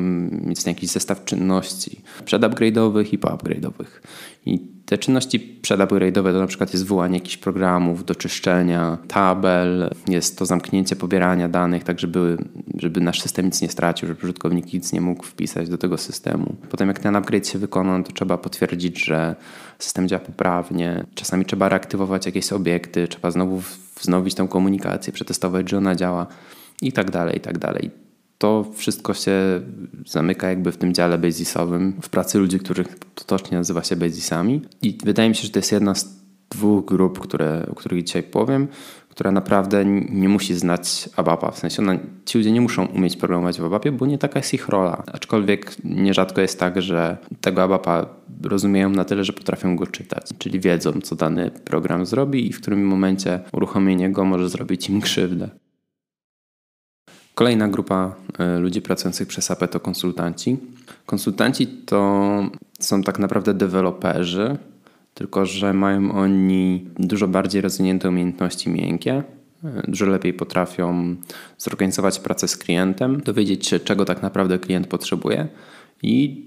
istnieje 0.51 0.75
jakiś 0.75 0.91
zestaw 0.91 1.25
czynności 1.25 2.01
przedupgrade'owych 2.25 3.15
i 3.15 3.19
poupgrade'owych. 3.19 4.01
I 4.47 4.74
te 4.87 4.99
czynności 4.99 5.59
przedupgrade'owe 5.63 6.33
to 6.33 6.41
na 6.41 6.47
przykład 6.47 6.73
jest 6.73 6.85
wywołanie 6.85 7.19
jakichś 7.19 7.37
programów 7.37 8.05
do 8.05 8.15
czyszczenia 8.15 8.99
tabel, 9.09 9.91
jest 10.09 10.39
to 10.39 10.47
zamknięcie 10.47 10.97
pobierania 10.97 11.49
danych, 11.49 11.85
tak 11.85 12.01
żeby, 12.01 12.37
żeby 12.79 13.01
nasz 13.01 13.23
system 13.23 13.47
nic 13.47 13.63
nie 13.63 13.69
stracił, 13.69 14.09
żeby 14.09 14.21
użytkownik 14.25 14.73
nic 14.73 14.93
nie 14.93 15.01
mógł 15.01 15.25
wpisać 15.25 15.69
do 15.69 15.79
tego 15.79 15.99
systemu. 15.99 16.57
Potem 16.71 16.89
jak 16.89 16.99
ten 16.99 17.17
upgrade 17.17 17.49
się 17.49 17.59
wykona, 17.59 18.03
to 18.03 18.13
trzeba 18.13 18.39
potwierdzić, 18.39 19.05
że 19.05 19.37
system 19.79 20.09
działa 20.09 20.21
poprawnie. 20.21 21.05
Czasami 21.15 21.45
trzeba 21.45 21.69
reaktywować 21.69 22.27
jakieś 22.27 22.53
obiekty, 22.53 23.09
trzeba 23.09 23.31
znowu 23.31 23.63
wznowić 24.01 24.35
tę 24.35 24.49
komunikację, 24.49 25.13
przetestować, 25.13 25.71
że 25.71 25.79
ona 25.79 25.95
działa 25.95 26.27
i 26.83 26.93
tak 26.93 27.11
dalej, 27.11 27.37
i 27.37 27.41
tak 27.41 27.59
dalej. 27.59 28.04
To 28.39 28.65
wszystko 28.75 29.15
się 29.15 29.61
zamyka 30.07 30.49
jakby 30.49 30.73
w 30.73 30.77
tym 30.77 30.95
dziale 30.95 31.19
basisowym, 31.19 31.95
w 32.03 32.09
pracy 32.09 32.39
ludzi, 32.39 32.59
których 32.59 32.89
potocznie 33.15 33.59
nazywa 33.59 33.83
się 33.83 33.97
basisami. 33.97 34.63
I 34.83 34.99
wydaje 35.05 35.29
mi 35.29 35.35
się, 35.35 35.43
że 35.43 35.51
to 35.51 35.59
jest 35.59 35.73
jedna 35.73 35.95
z 35.95 36.25
dwóch 36.51 36.85
grup, 36.85 37.19
które, 37.19 37.67
o 37.71 37.75
których 37.75 38.05
dzisiaj 38.05 38.23
powiem, 38.23 38.69
która 39.09 39.31
naprawdę 39.31 39.85
nie 40.11 40.29
musi 40.29 40.55
znać 40.55 41.09
ABAPa. 41.17 41.51
W 41.51 41.59
sensie 41.59 41.83
ona, 41.83 41.99
ci 42.25 42.39
ludzie 42.39 42.53
nie 42.53 42.61
muszą 42.61 42.87
umieć 42.87 43.17
programować 43.17 43.61
w 43.61 43.65
ABAPie, 43.65 43.93
bo 43.93 44.07
nie 44.07 44.19
taka 44.19 44.39
jest 44.39 44.55
ich 44.55 44.69
rola. 44.69 45.03
Aczkolwiek 45.13 45.77
nierzadko 45.85 46.41
jest 46.41 46.61
tak, 46.61 46.83
że 46.83 47.17
tego 47.41 47.63
ABAPa 47.63 48.07
rozumieją 48.43 48.91
na 48.91 49.05
tyle, 49.05 49.25
że 49.25 49.33
potrafią 49.33 49.77
go 49.77 49.87
czytać. 49.87 50.31
Czyli 50.39 50.61
wiedzą, 50.61 50.93
co 50.93 51.17
dany 51.17 51.51
program 51.51 52.07
zrobi 52.07 52.49
i 52.49 52.53
w 52.53 52.61
którym 52.61 52.87
momencie 52.87 53.41
uruchomienie 53.53 54.11
go 54.11 54.25
może 54.25 54.49
zrobić 54.49 54.89
im 54.91 55.01
krzywdę. 55.01 55.49
Kolejna 57.35 57.69
grupa 57.69 58.15
e, 58.39 58.59
ludzi 58.59 58.83
pracujących 58.83 59.29
przez 59.29 59.45
SAP 59.45 59.71
to 59.71 59.81
konsultanci. 59.81 60.57
Konsultanci 61.07 61.67
to 61.67 62.51
są 62.81 63.03
tak 63.03 63.19
naprawdę 63.19 63.55
deweloperzy, 63.55 64.57
tylko 65.15 65.47
że 65.47 65.73
mają 65.73 66.13
oni 66.13 66.85
dużo 66.99 67.29
bardziej 67.29 67.61
rozwinięte 67.61 68.09
umiejętności 68.09 68.71
miękkie, 68.71 69.23
e, 69.65 69.83
dużo 69.89 70.07
lepiej 70.07 70.35
potrafią 70.35 71.17
zorganizować 71.59 72.19
pracę 72.19 72.49
z 72.49 72.57
klientem, 72.57 73.21
dowiedzieć 73.21 73.67
się, 73.67 73.81
czego 73.81 74.05
tak 74.05 74.23
naprawdę 74.23 74.59
klient 74.59 74.87
potrzebuje 74.87 75.49
i 76.03 76.45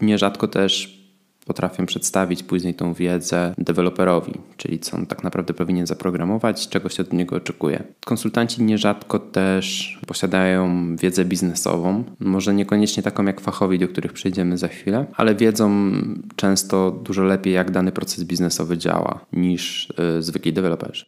nierzadko 0.00 0.48
też 0.48 1.03
potrafią 1.44 1.86
przedstawić 1.86 2.42
później 2.42 2.74
tą 2.74 2.94
wiedzę 2.94 3.54
deweloperowi, 3.58 4.32
czyli 4.56 4.78
co 4.78 4.96
on 4.96 5.06
tak 5.06 5.24
naprawdę 5.24 5.54
powinien 5.54 5.86
zaprogramować, 5.86 6.68
czego 6.68 6.88
się 6.88 7.02
od 7.02 7.12
niego 7.12 7.36
oczekuje. 7.36 7.84
Konsultanci 8.04 8.62
nierzadko 8.62 9.18
też 9.18 9.98
posiadają 10.06 10.96
wiedzę 10.96 11.24
biznesową, 11.24 12.04
może 12.20 12.54
niekoniecznie 12.54 13.02
taką 13.02 13.24
jak 13.24 13.40
fachowi, 13.40 13.78
do 13.78 13.88
których 13.88 14.12
przejdziemy 14.12 14.58
za 14.58 14.68
chwilę, 14.68 15.06
ale 15.14 15.34
wiedzą 15.34 15.92
często 16.36 16.90
dużo 16.90 17.22
lepiej, 17.22 17.52
jak 17.52 17.70
dany 17.70 17.92
proces 17.92 18.24
biznesowy 18.24 18.78
działa 18.78 19.20
niż 19.32 19.88
yy, 19.98 20.22
zwykli 20.22 20.52
deweloperzy. 20.52 21.04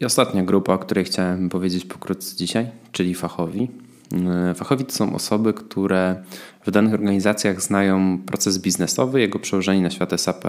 I 0.00 0.04
ostatnia 0.04 0.42
grupa, 0.42 0.72
o 0.72 0.78
której 0.78 1.04
chciałem 1.04 1.48
powiedzieć 1.48 1.84
pokrótce 1.84 2.36
dzisiaj, 2.36 2.70
czyli 2.92 3.14
fachowi. 3.14 3.68
E, 4.14 4.54
fachowi 4.54 4.84
to 4.84 4.92
są 4.92 5.14
osoby, 5.14 5.52
które 5.52 6.22
w 6.66 6.70
danych 6.70 6.94
organizacjach 6.94 7.62
znają 7.62 8.18
proces 8.26 8.58
biznesowy, 8.58 9.20
jego 9.20 9.38
przełożenie 9.38 9.82
na 9.82 9.90
świat 9.90 10.20
SAP, 10.20 10.44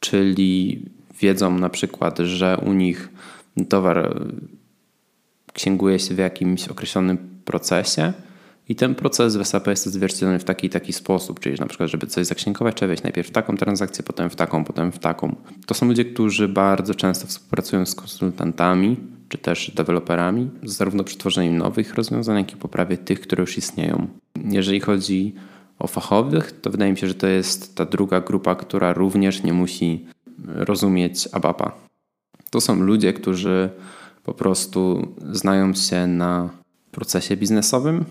czyli 0.00 0.82
wiedzą 1.20 1.58
na 1.58 1.68
przykład, 1.68 2.18
że 2.18 2.58
u 2.66 2.72
nich 2.72 3.08
towar 3.68 4.24
księguje 5.52 5.98
się 5.98 6.14
w 6.14 6.18
jakimś 6.18 6.68
określonym 6.68 7.18
procesie 7.44 8.12
i 8.70 8.74
ten 8.74 8.94
proces 8.94 9.36
w 9.36 9.44
SAP 9.44 9.66
jest 9.66 9.86
odzwierciedlony 9.86 10.38
w 10.38 10.44
taki 10.44 10.70
taki 10.70 10.92
sposób, 10.92 11.40
czyli 11.40 11.60
na 11.60 11.66
przykład, 11.66 11.90
żeby 11.90 12.06
coś 12.06 12.26
zaksięgować, 12.26 12.76
trzeba 12.76 12.88
wejść 12.88 13.02
najpierw 13.02 13.28
w 13.28 13.30
taką 13.30 13.56
transakcję, 13.56 14.04
potem 14.04 14.30
w 14.30 14.36
taką, 14.36 14.64
potem 14.64 14.92
w 14.92 14.98
taką. 14.98 15.36
To 15.66 15.74
są 15.74 15.88
ludzie, 15.88 16.04
którzy 16.04 16.48
bardzo 16.48 16.94
często 16.94 17.26
współpracują 17.26 17.86
z 17.86 17.94
konsultantami, 17.94 18.96
czy 19.28 19.38
też 19.38 19.70
deweloperami, 19.70 20.50
zarówno 20.62 21.04
przy 21.04 21.18
tworzeniu 21.18 21.58
nowych 21.58 21.94
rozwiązań, 21.94 22.38
jak 22.38 22.52
i 22.52 22.56
poprawie 22.56 22.96
tych, 22.96 23.20
które 23.20 23.40
już 23.40 23.58
istnieją. 23.58 24.06
Jeżeli 24.44 24.80
chodzi 24.80 25.34
o 25.78 25.86
fachowych, 25.86 26.60
to 26.60 26.70
wydaje 26.70 26.92
mi 26.92 26.98
się, 26.98 27.06
że 27.06 27.14
to 27.14 27.26
jest 27.26 27.76
ta 27.76 27.84
druga 27.84 28.20
grupa, 28.20 28.54
która 28.54 28.92
również 28.92 29.42
nie 29.42 29.52
musi 29.52 30.06
rozumieć 30.46 31.28
ABAPA. 31.32 31.72
To 32.50 32.60
są 32.60 32.80
ludzie, 32.80 33.12
którzy 33.12 33.70
po 34.24 34.34
prostu 34.34 35.08
znają 35.32 35.74
się 35.74 36.06
na 36.06 36.50
procesie 36.90 37.36
biznesowym. 37.36 38.04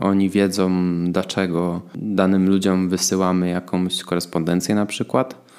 Oni 0.00 0.30
wiedzą, 0.30 0.70
dlaczego 1.12 1.82
danym 1.94 2.48
ludziom 2.48 2.88
wysyłamy 2.88 3.48
jakąś 3.48 4.02
korespondencję 4.02 4.74
na 4.74 4.86
przykład 4.86 5.50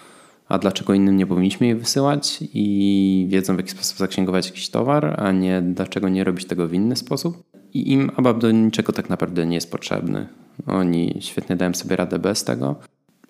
a 0.52 0.58
dlaczego 0.58 0.94
innym 0.94 1.18
nie 1.18 1.26
powinniśmy 1.26 1.68
jej 1.68 1.76
wysyłać 1.76 2.40
i 2.54 3.26
wiedzą 3.30 3.56
w 3.56 3.58
jaki 3.58 3.72
sposób 3.72 3.98
zaksięgować 3.98 4.46
jakiś 4.46 4.70
towar, 4.70 5.16
a 5.22 5.32
nie 5.32 5.62
dlaczego 5.62 6.10
nie 6.10 6.24
robić 6.24 6.46
tego 6.46 6.68
w 6.68 6.74
inny 6.74 6.96
sposób. 6.96 7.44
i 7.74 7.92
im 7.92 8.12
ABAP 8.18 8.40
do 8.40 8.52
niczego 8.52 8.94
tak 8.94 9.10
naprawdę 9.10 9.46
nie 9.46 9.56
jest 9.56 9.72
potrzebny. 9.72 10.28
Oni 10.68 11.18
świetnie 11.20 11.56
dają 11.56 11.74
sobie 11.74 11.96
radę 11.96 12.20
bez 12.20 12.44
tego. 12.44 12.76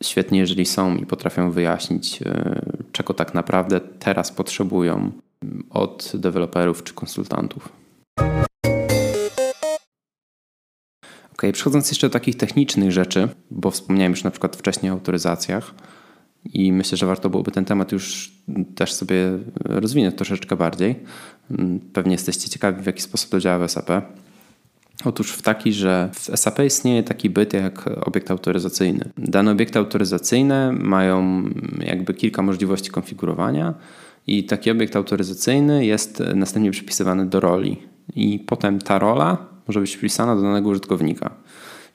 Świetnie, 0.02 0.40
jeżeli 0.40 0.66
są 0.66 0.96
i 0.96 1.06
potrafią 1.06 1.52
wyjaśnić, 1.52 2.20
czego 2.92 3.14
tak 3.14 3.34
naprawdę 3.34 3.80
teraz 3.80 4.32
potrzebują 4.32 5.12
od 5.70 6.12
deweloperów 6.16 6.84
czy 6.84 6.94
konsultantów. 6.94 7.70
Ok, 11.44 11.54
przechodząc 11.54 11.90
jeszcze 11.90 12.08
do 12.08 12.14
takich 12.14 12.38
technicznych 12.38 12.92
rzeczy, 12.92 13.28
bo 13.52 13.72
wspomniałem 13.72 14.12
już 14.12 14.24
na 14.24 14.32
przykład 14.32 14.56
wcześniej 14.56 14.90
o 14.92 14.94
autoryzacjach 14.94 15.74
i 16.54 16.72
myślę, 16.74 16.98
że 16.98 17.06
warto 17.06 17.30
byłoby 17.30 17.52
ten 17.52 17.66
temat 17.66 17.92
już 17.92 18.32
też 18.76 18.94
sobie 18.94 19.16
rozwinąć 19.60 20.16
troszeczkę 20.16 20.56
bardziej. 20.56 20.96
Pewnie 21.94 22.12
jesteście 22.12 22.50
ciekawi, 22.50 22.84
w 22.84 22.86
jaki 22.86 23.02
sposób 23.02 23.30
to 23.30 23.40
działa 23.40 23.68
w 23.68 23.72
SAP. 23.72 23.90
Otóż 25.06 25.32
w 25.32 25.42
taki, 25.42 25.74
że 25.74 26.10
w 26.14 26.20
SAP 26.20 26.60
istnieje 26.60 27.04
taki 27.04 27.30
byt 27.30 27.54
jak 27.54 27.88
obiekt 27.88 28.32
autoryzacyjny. 28.32 29.10
Dane 29.18 29.52
obiekty 29.52 29.80
autoryzacyjne 29.80 30.72
mają 30.72 31.44
jakby 31.80 32.14
kilka 32.14 32.42
możliwości 32.42 32.92
konfigurowania 32.92 33.74
i 34.28 34.44
taki 34.44 34.72
obiekt 34.72 34.96
autoryzacyjny 34.96 35.86
jest 35.86 36.24
następnie 36.36 36.72
przypisywany 36.72 37.26
do 37.26 37.40
roli. 37.40 37.78
I 38.16 38.40
potem 38.40 38.80
ta 38.80 39.00
rola 39.00 39.51
może 39.68 39.80
być 39.80 39.92
przypisana 39.92 40.36
do 40.36 40.42
danego 40.42 40.70
użytkownika. 40.70 41.32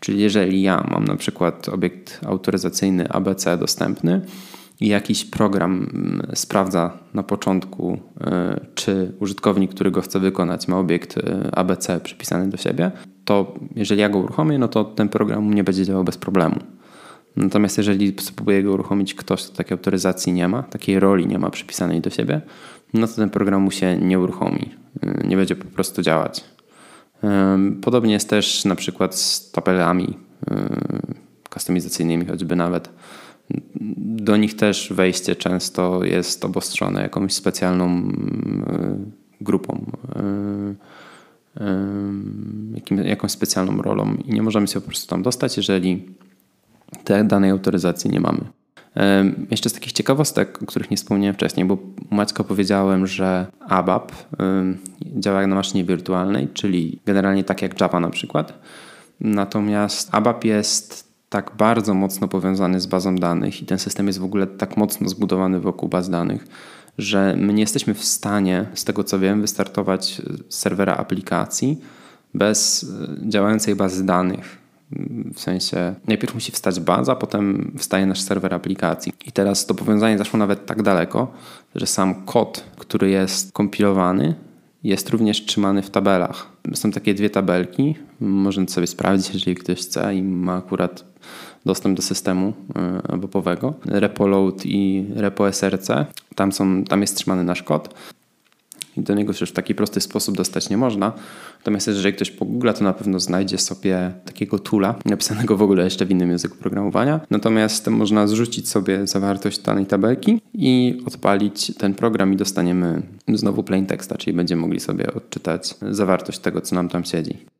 Czyli 0.00 0.20
jeżeli 0.20 0.62
ja 0.62 0.86
mam 0.90 1.04
na 1.04 1.16
przykład 1.16 1.68
obiekt 1.68 2.20
autoryzacyjny 2.26 3.08
ABC 3.08 3.56
dostępny 3.56 4.20
i 4.80 4.88
jakiś 4.88 5.24
program 5.24 5.72
mm, 5.72 6.26
sprawdza 6.34 6.98
na 7.14 7.22
początku, 7.22 7.98
e, 8.20 8.60
czy 8.74 9.12
użytkownik, 9.20 9.70
który 9.70 9.90
go 9.90 10.00
chce 10.00 10.20
wykonać, 10.20 10.68
ma 10.68 10.78
obiekt 10.78 11.18
e, 11.18 11.50
ABC 11.54 12.00
przypisany 12.00 12.50
do 12.50 12.56
siebie, 12.56 12.90
to 13.24 13.54
jeżeli 13.76 14.00
ja 14.00 14.08
go 14.08 14.18
uruchomię, 14.18 14.58
no 14.58 14.68
to 14.68 14.84
ten 14.84 15.08
program 15.08 15.54
nie 15.54 15.64
będzie 15.64 15.84
działał 15.84 16.04
bez 16.04 16.16
problemu. 16.18 16.56
Natomiast 17.36 17.78
jeżeli 17.78 18.14
spróbuje 18.20 18.62
go 18.62 18.72
uruchomić 18.72 19.14
ktoś, 19.14 19.46
kto 19.46 19.56
takiej 19.56 19.74
autoryzacji 19.74 20.32
nie 20.32 20.48
ma, 20.48 20.62
takiej 20.62 21.00
roli 21.00 21.26
nie 21.26 21.38
ma 21.38 21.50
przypisanej 21.50 22.00
do 22.00 22.10
siebie, 22.10 22.40
no 22.94 23.06
to 23.06 23.14
ten 23.14 23.30
program 23.30 23.62
mu 23.62 23.70
się 23.70 23.96
nie 23.96 24.18
uruchomi. 24.18 24.70
E, 25.02 25.26
nie 25.28 25.36
będzie 25.36 25.56
po 25.56 25.64
prostu 25.64 26.02
działać. 26.02 26.44
Podobnie 27.82 28.12
jest 28.12 28.30
też 28.30 28.64
na 28.64 28.74
przykład 28.74 29.14
z 29.14 29.50
tabelami 29.50 30.18
kustomizacyjnymi, 31.50 32.26
choćby 32.26 32.56
nawet. 32.56 32.90
Do 33.96 34.36
nich 34.36 34.56
też 34.56 34.92
wejście 34.92 35.36
często 35.36 36.04
jest 36.04 36.44
obostrzone 36.44 37.02
jakąś 37.02 37.32
specjalną 37.32 38.12
grupą, 39.40 39.90
jakąś 43.04 43.30
specjalną 43.30 43.82
rolą 43.82 44.14
i 44.24 44.32
nie 44.32 44.42
możemy 44.42 44.68
się 44.68 44.80
po 44.80 44.86
prostu 44.86 45.08
tam 45.08 45.22
dostać, 45.22 45.56
jeżeli 45.56 46.04
tej 47.04 47.24
danej 47.24 47.50
autoryzacji 47.50 48.10
nie 48.10 48.20
mamy. 48.20 48.40
Jeszcze 49.50 49.70
z 49.70 49.72
takich 49.72 49.92
ciekawostek, 49.92 50.62
o 50.62 50.66
których 50.66 50.90
nie 50.90 50.96
wspomniałem 50.96 51.34
wcześniej, 51.34 51.66
bo 51.66 51.78
u 52.10 52.14
Maćka 52.14 52.44
powiedziałem, 52.44 53.06
że 53.06 53.46
ABAP 53.68 54.12
działa 55.16 55.40
jak 55.40 55.50
na 55.50 55.56
maszynie 55.56 55.84
wirtualnej, 55.84 56.48
czyli 56.54 57.00
generalnie 57.06 57.44
tak 57.44 57.62
jak 57.62 57.80
Java 57.80 58.00
na 58.00 58.10
przykład. 58.10 58.58
Natomiast 59.20 60.08
ABAP 60.12 60.44
jest 60.44 61.06
tak 61.28 61.52
bardzo 61.58 61.94
mocno 61.94 62.28
powiązany 62.28 62.80
z 62.80 62.86
bazą 62.86 63.16
danych 63.16 63.62
i 63.62 63.66
ten 63.66 63.78
system 63.78 64.06
jest 64.06 64.18
w 64.18 64.24
ogóle 64.24 64.46
tak 64.46 64.76
mocno 64.76 65.08
zbudowany 65.08 65.60
wokół 65.60 65.88
baz 65.88 66.10
danych, 66.10 66.46
że 66.98 67.36
my 67.38 67.52
nie 67.52 67.60
jesteśmy 67.60 67.94
w 67.94 68.04
stanie, 68.04 68.66
z 68.74 68.84
tego 68.84 69.04
co 69.04 69.18
wiem, 69.18 69.40
wystartować 69.40 70.22
serwera 70.48 70.96
aplikacji 70.96 71.80
bez 72.34 72.86
działającej 73.22 73.76
bazy 73.76 74.06
danych. 74.06 74.58
W 75.34 75.40
sensie 75.40 75.94
najpierw 76.08 76.34
musi 76.34 76.52
wstać 76.52 76.80
baza, 76.80 77.16
potem 77.16 77.72
wstaje 77.78 78.06
nasz 78.06 78.20
serwer 78.20 78.54
aplikacji. 78.54 79.12
I 79.26 79.32
teraz 79.32 79.66
to 79.66 79.74
powiązanie 79.74 80.18
zaszło 80.18 80.38
nawet 80.38 80.66
tak 80.66 80.82
daleko, 80.82 81.32
że 81.74 81.86
sam 81.86 82.14
kod, 82.24 82.64
który 82.78 83.10
jest 83.10 83.52
kompilowany, 83.52 84.34
jest 84.86 85.10
również 85.10 85.44
trzymany 85.44 85.82
w 85.82 85.90
tabelach. 85.90 86.48
Są 86.74 86.90
takie 86.90 87.14
dwie 87.14 87.30
tabelki, 87.30 87.94
można 88.20 88.68
sobie 88.68 88.86
sprawdzić, 88.86 89.34
jeżeli 89.34 89.56
ktoś 89.56 89.80
chce 89.80 90.14
i 90.14 90.22
ma 90.22 90.56
akurat 90.56 91.04
dostęp 91.66 91.96
do 91.96 92.02
systemu 92.02 92.52
webowego. 93.08 93.74
E, 93.88 94.00
RepoLoad 94.00 94.66
i 94.66 95.04
RepoSRC. 95.14 95.88
Tam, 96.34 96.52
są, 96.52 96.84
tam 96.84 97.00
jest 97.00 97.16
trzymany 97.16 97.44
nasz 97.44 97.62
kod 97.62 97.94
i 98.96 99.00
do 99.00 99.14
niego 99.14 99.32
się 99.32 99.46
w 99.46 99.52
taki 99.52 99.74
prosty 99.74 100.00
sposób 100.00 100.36
dostać 100.36 100.70
nie 100.70 100.76
można. 100.76 101.12
Natomiast 101.58 101.86
jeżeli 101.86 102.14
ktoś 102.14 102.30
pogoogle, 102.30 102.74
to 102.74 102.84
na 102.84 102.92
pewno 102.92 103.20
znajdzie 103.20 103.58
sobie 103.58 104.12
takiego 104.24 104.58
toola, 104.58 104.94
napisanego 105.04 105.56
w 105.56 105.62
ogóle 105.62 105.84
jeszcze 105.84 106.06
w 106.06 106.10
innym 106.10 106.30
języku 106.30 106.56
programowania. 106.56 107.20
Natomiast 107.30 107.88
można 107.88 108.26
zrzucić 108.26 108.68
sobie 108.68 109.06
zawartość 109.06 109.58
danej 109.58 109.86
tabelki 109.86 110.40
i 110.54 111.02
odpalić 111.06 111.72
ten 111.78 111.94
program 111.94 112.32
i 112.32 112.36
dostaniemy 112.36 113.02
znowu 113.34 113.62
plain 113.62 113.86
teksta, 113.86 114.18
czyli 114.18 114.36
będziemy 114.36 114.62
mogli 114.62 114.80
sobie 114.80 115.14
odczytać 115.14 115.74
zawartość 115.90 116.38
tego, 116.38 116.60
co 116.60 116.74
nam 116.74 116.88
tam 116.88 117.04
siedzi. 117.04 117.55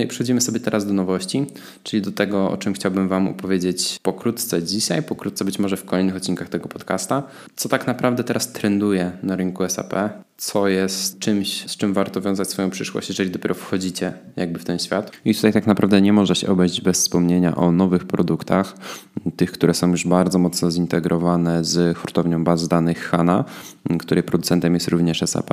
No 0.00 0.04
i 0.04 0.08
przechodzimy 0.08 0.40
sobie 0.40 0.60
teraz 0.60 0.86
do 0.86 0.92
nowości, 0.92 1.46
czyli 1.82 2.02
do 2.02 2.12
tego, 2.12 2.50
o 2.50 2.56
czym 2.56 2.74
chciałbym 2.74 3.08
Wam 3.08 3.28
opowiedzieć 3.28 3.98
pokrótce 4.02 4.62
dzisiaj, 4.62 5.02
pokrótce 5.02 5.44
być 5.44 5.58
może 5.58 5.76
w 5.76 5.84
kolejnych 5.84 6.16
odcinkach 6.16 6.48
tego 6.48 6.68
podcasta. 6.68 7.22
Co 7.56 7.68
tak 7.68 7.86
naprawdę 7.86 8.24
teraz 8.24 8.52
trenduje 8.52 9.12
na 9.22 9.36
rynku 9.36 9.68
SAP, 9.68 9.94
co 10.36 10.68
jest 10.68 11.18
czymś, 11.18 11.70
z 11.70 11.76
czym 11.76 11.92
warto 11.92 12.20
wiązać 12.20 12.48
swoją 12.50 12.70
przyszłość, 12.70 13.08
jeżeli 13.08 13.30
dopiero 13.30 13.54
wchodzicie 13.54 14.12
jakby 14.36 14.58
w 14.58 14.64
ten 14.64 14.78
świat. 14.78 15.12
I 15.24 15.34
tutaj 15.34 15.52
tak 15.52 15.66
naprawdę 15.66 16.00
nie 16.00 16.12
może 16.12 16.34
się 16.34 16.48
obejść 16.48 16.80
bez 16.80 16.98
wspomnienia 16.98 17.56
o 17.56 17.72
nowych 17.72 18.04
produktach, 18.04 18.74
tych, 19.36 19.52
które 19.52 19.74
są 19.74 19.90
już 19.90 20.06
bardzo 20.06 20.38
mocno 20.38 20.70
zintegrowane 20.70 21.64
z 21.64 21.98
hurtownią 21.98 22.44
baz 22.44 22.68
danych 22.68 22.98
HANA, 22.98 23.44
której 23.98 24.24
producentem 24.24 24.74
jest 24.74 24.88
również 24.88 25.20
SAP. 25.20 25.50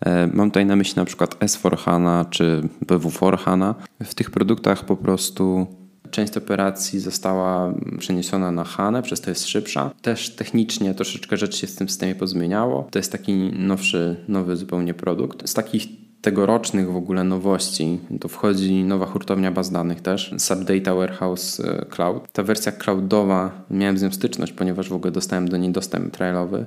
E, 0.00 0.26
mam 0.26 0.50
tutaj 0.50 0.66
na 0.66 0.76
myśli 0.76 0.96
na 0.96 1.04
przykład 1.04 1.34
S4 1.34 1.78
HANA 1.78 2.24
czy 2.30 2.68
BW4 2.86 3.38
HANA. 3.38 3.74
W 4.04 4.14
tych 4.14 4.30
produktach 4.30 4.84
po 4.84 4.96
prostu 4.96 5.66
Część 6.10 6.36
operacji 6.36 7.00
została 7.00 7.74
przeniesiona 7.98 8.50
na 8.50 8.64
HANę, 8.64 9.02
przez 9.02 9.20
to 9.20 9.30
jest 9.30 9.46
szybsza. 9.46 9.90
Też 10.02 10.30
technicznie 10.30 10.94
troszeczkę 10.94 11.36
rzeczy 11.36 11.58
się 11.58 11.66
w 11.66 11.76
tym 11.76 11.88
systemie 11.88 12.14
pozmieniało. 12.14 12.88
To 12.90 12.98
jest 12.98 13.12
taki 13.12 13.34
nowszy, 13.52 14.16
nowy 14.28 14.56
zupełnie 14.56 14.94
produkt. 14.94 15.48
Z 15.48 15.54
takich 15.54 15.86
tegorocznych 16.20 16.92
w 16.92 16.96
ogóle 16.96 17.24
nowości 17.24 17.98
to 18.20 18.28
wchodzi 18.28 18.84
nowa 18.84 19.06
hurtownia 19.06 19.50
baz 19.50 19.70
danych 19.70 20.00
też, 20.00 20.34
Subdata 20.38 20.94
Warehouse 20.94 21.60
e, 21.60 21.86
Cloud. 21.90 22.32
Ta 22.32 22.42
wersja 22.42 22.72
cloudowa, 22.72 23.64
miałem 23.70 23.98
z 23.98 24.02
nią 24.02 24.12
styczność, 24.12 24.52
ponieważ 24.52 24.88
w 24.88 24.92
ogóle 24.92 25.12
dostałem 25.12 25.48
do 25.48 25.56
niej 25.56 25.72
dostęp 25.72 26.14
trialowy 26.14 26.66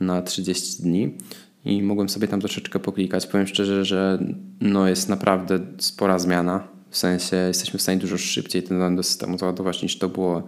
na 0.00 0.22
30 0.22 0.82
dni 0.82 1.14
i 1.64 1.82
mogłem 1.82 2.08
sobie 2.08 2.28
tam 2.28 2.40
troszeczkę 2.40 2.78
poklikać. 2.78 3.26
Powiem 3.26 3.46
szczerze, 3.46 3.84
że 3.84 4.18
no 4.60 4.88
jest 4.88 5.08
naprawdę 5.08 5.58
spora 5.78 6.18
zmiana. 6.18 6.68
W 6.90 6.96
sensie 6.96 7.36
jesteśmy 7.36 7.78
w 7.78 7.82
stanie 7.82 7.98
dużo 7.98 8.18
szybciej 8.18 8.62
ten 8.62 8.78
dane 8.78 8.96
do 8.96 9.02
systemu 9.02 9.38
załadować 9.38 9.82
niż 9.82 9.98
to 9.98 10.08
było 10.08 10.40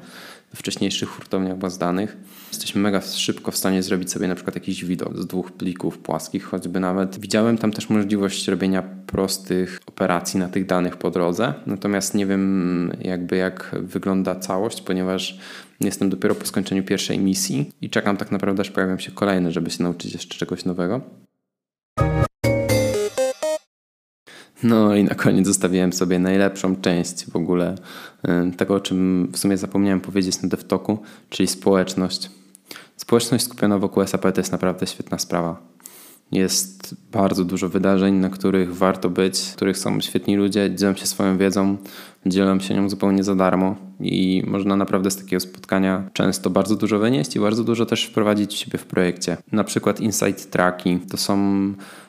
we 0.51 0.57
wcześniejszych 0.57 1.09
hurtowniach 1.09 1.59
baz 1.59 1.79
danych. 1.79 2.17
Jesteśmy 2.49 2.81
mega 2.81 3.01
szybko 3.01 3.51
w 3.51 3.57
stanie 3.57 3.83
zrobić 3.83 4.11
sobie 4.11 4.29
na 4.29 4.35
przykład 4.35 4.55
jakiś 4.55 4.85
widok 4.85 5.19
z 5.19 5.27
dwóch 5.27 5.53
plików 5.53 5.99
płaskich, 5.99 6.45
choćby 6.45 6.81
nawet. 6.81 7.21
Widziałem 7.21 7.59
tam 7.59 7.73
też 7.73 7.91
możliwość 7.91 8.49
robienia 8.49 8.83
prostych 9.07 9.81
operacji 9.87 10.41
na 10.41 10.49
tych 10.49 10.67
danych 10.67 10.97
po 10.97 11.11
drodze, 11.11 11.55
natomiast 11.67 12.15
nie 12.15 12.27
wiem 12.27 12.93
jakby 13.01 13.37
jak 13.37 13.77
wygląda 13.83 14.35
całość, 14.35 14.81
ponieważ 14.81 15.39
jestem 15.85 16.11
dopiero 16.11 16.35
po 16.35 16.47
skończeniu 16.47 16.85
pierwszej 16.85 17.19
misji 17.19 17.71
i 17.81 17.91
czekam 17.91 18.17
tak 18.17 18.33
naprawdę 18.33 18.61
aż 18.61 18.71
pojawią 18.71 18.99
się 18.99 19.13
kolejne, 19.13 19.53
żeby 19.53 19.71
się 19.71 19.83
nauczyć 19.83 20.13
jeszcze 20.13 20.39
czegoś 20.39 20.65
nowego. 20.65 21.01
No 24.63 24.97
i 24.97 25.05
na 25.05 25.15
koniec 25.15 25.47
zostawiłem 25.47 25.93
sobie 25.93 26.19
najlepszą 26.19 26.77
część 26.77 27.31
w 27.31 27.37
ogóle 27.37 27.75
tego, 28.57 28.75
o 28.75 28.81
czym 28.81 29.29
w 29.33 29.39
sumie 29.39 29.57
zapomniałem 29.57 30.01
powiedzieć 30.01 30.43
na 30.43 30.49
DevTalku, 30.49 30.99
czyli 31.29 31.47
społeczność. 31.47 32.31
Społeczność 32.97 33.45
skupiona 33.45 33.79
wokół 33.79 34.07
SAP 34.07 34.23
to 34.23 34.41
jest 34.41 34.53
naprawdę 34.53 34.87
świetna 34.87 35.19
sprawa. 35.19 35.73
Jest 36.33 36.95
bardzo 37.13 37.45
dużo 37.45 37.69
wydarzeń, 37.69 38.15
na 38.15 38.31
których 38.31 38.77
warto 38.77 39.11
być, 39.11 39.41
w 39.41 39.57
których 39.57 39.79
są 39.79 40.01
świetni 40.01 40.37
ludzie, 40.37 40.75
dzielą 40.75 40.95
się 40.95 41.07
swoją 41.07 41.39
wiedzą, 41.39 41.77
dzielą 42.27 42.61
się 42.61 42.75
nią 42.75 42.89
zupełnie 42.89 43.25
za 43.25 43.35
darmo 43.35 43.77
i 44.01 44.43
można 44.47 44.77
naprawdę 44.77 45.11
z 45.11 45.17
takiego 45.17 45.41
spotkania 45.41 46.11
często 46.13 46.51
bardzo 46.51 46.77
dużo 46.77 46.99
wynieść 46.99 47.37
i 47.37 47.41
bardzo 47.41 47.65
dużo 47.65 47.87
też 47.87 48.05
wprowadzić 48.05 48.55
siebie 48.55 48.79
w 48.79 48.87
projekcie. 48.87 49.37
Na 49.53 49.65
przykład 49.65 50.01
Insight 50.01 50.51
Tracki 50.51 50.99
to 51.11 51.17
są 51.17 51.37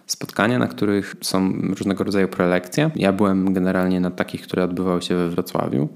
spotkania, 0.07 0.59
na 0.59 0.67
których 0.67 1.15
są 1.21 1.53
różnego 1.77 2.03
rodzaju 2.03 2.27
prelekcje. 2.27 2.91
Ja 2.95 3.13
byłem 3.13 3.53
generalnie 3.53 3.99
na 3.99 4.11
takich, 4.11 4.41
które 4.41 4.63
odbywały 4.63 5.01
się 5.01 5.15
we 5.15 5.29
Wrocławiu. 5.29 5.89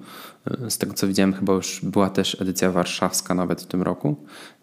Z 0.69 0.77
tego 0.77 0.93
co 0.93 1.08
widziałem, 1.08 1.34
chyba 1.34 1.53
już 1.53 1.80
była 1.84 2.10
też 2.10 2.41
edycja 2.41 2.71
warszawska 2.71 3.34
nawet 3.34 3.62
w 3.62 3.65
tym 3.65 3.82
roku, 3.82 4.15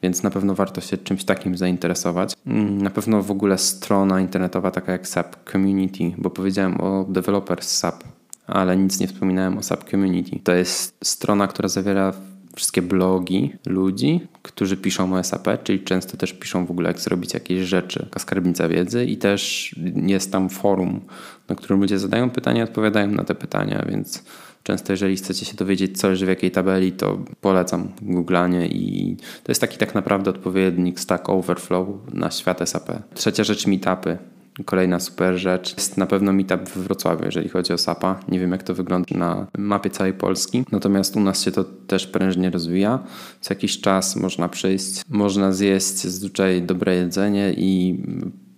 więc 0.03 0.23
na 0.23 0.31
pewno 0.31 0.55
warto 0.55 0.81
się 0.81 0.97
czymś 0.99 1.25
takim 1.25 1.57
zainteresować. 1.57 2.37
Na 2.71 2.91
pewno 2.91 3.23
w 3.23 3.31
ogóle 3.31 3.59
strona 3.59 4.21
internetowa 4.21 4.71
taka 4.71 4.93
jak 4.93 5.09
SAP 5.09 5.51
Community, 5.53 6.13
bo 6.19 6.31
powiedziałem 6.31 6.81
o 6.81 7.07
Developers 7.09 7.69
SAP, 7.69 8.05
ale 8.47 8.77
nic 8.77 9.01
nie 9.01 9.07
wspominałem 9.07 9.59
o 9.59 9.63
SAP 9.63 9.91
Community. 9.91 10.39
To 10.45 10.55
jest 10.55 10.97
strona, 11.05 11.47
która 11.47 11.69
zawiera 11.69 12.13
wszystkie 12.57 12.83
blogi 12.83 13.53
ludzi, 13.67 14.21
którzy 14.43 14.77
piszą 14.77 15.15
o 15.15 15.23
SAP, 15.23 15.49
czyli 15.65 15.81
często 15.81 16.17
też 16.17 16.33
piszą 16.33 16.67
w 16.67 16.71
ogóle, 16.71 16.89
jak 16.89 17.01
zrobić 17.01 17.35
jakieś 17.35 17.61
rzeczy, 17.69 18.01
taka 18.01 18.21
skarbnica 18.21 18.69
wiedzy 18.69 19.05
i 19.05 19.17
też 19.17 19.75
jest 20.07 20.33
tam 20.33 20.49
forum, 20.51 21.01
na 21.49 21.55
którym 21.55 21.81
ludzie 21.81 21.99
zadają 21.99 22.31
pytania, 22.31 22.65
odpowiadają 22.65 23.09
na 23.09 23.25
te 23.25 23.35
pytania, 23.35 23.85
więc 23.89 24.25
często 24.63 24.93
jeżeli 24.93 25.17
chcecie 25.17 25.45
się 25.45 25.55
dowiedzieć, 25.55 26.01
co 26.01 26.09
leży 26.09 26.27
w 26.27 26.29
jakiej 26.29 26.51
tabeli, 26.51 26.93
to 26.93 27.19
polecam 27.41 27.89
googlanie 28.03 28.67
i 28.67 29.17
to 29.17 29.53
jest 29.53 29.61
taki 29.61 29.79
tak 29.79 29.95
naprawdę 29.95 30.31
odpowiednik 30.31 31.01
Stack 31.01 31.29
Overflow 31.29 31.89
na 32.13 32.31
świat 32.31 32.69
SAP. 32.69 32.91
Trzecia 33.15 33.45
rzecz, 33.45 33.67
meetupy. 33.67 34.19
Kolejna 34.65 35.01
super 35.01 35.37
rzecz 35.39 35.77
jest 35.77 35.97
na 35.97 36.07
pewno 36.07 36.33
meetup 36.33 36.69
w 36.69 36.79
Wrocławiu, 36.79 37.25
jeżeli 37.25 37.49
chodzi 37.49 37.73
o 37.73 37.79
SAPA. 37.79 38.21
Nie 38.29 38.41
wiem, 38.41 38.53
jak 38.53 38.63
to 38.63 38.75
wygląda 38.75 39.17
na 39.19 39.47
mapie 39.59 39.91
całej 39.91 40.13
Polski, 40.13 40.65
natomiast 40.73 41.17
u 41.17 41.21
nas 41.21 41.43
się 41.43 41.53
to 41.53 41.65
też 41.65 42.07
prężnie 42.07 42.51
rozwija. 42.51 42.99
Co 43.41 43.55
jakiś 43.55 43.81
czas 43.81 44.17
można 44.17 44.49
przyjść, 44.49 45.03
można 45.09 45.53
zjeść 45.53 46.03
zazwyczaj 46.03 46.63
dobre 46.63 46.95
jedzenie 46.95 47.53
i 47.57 48.03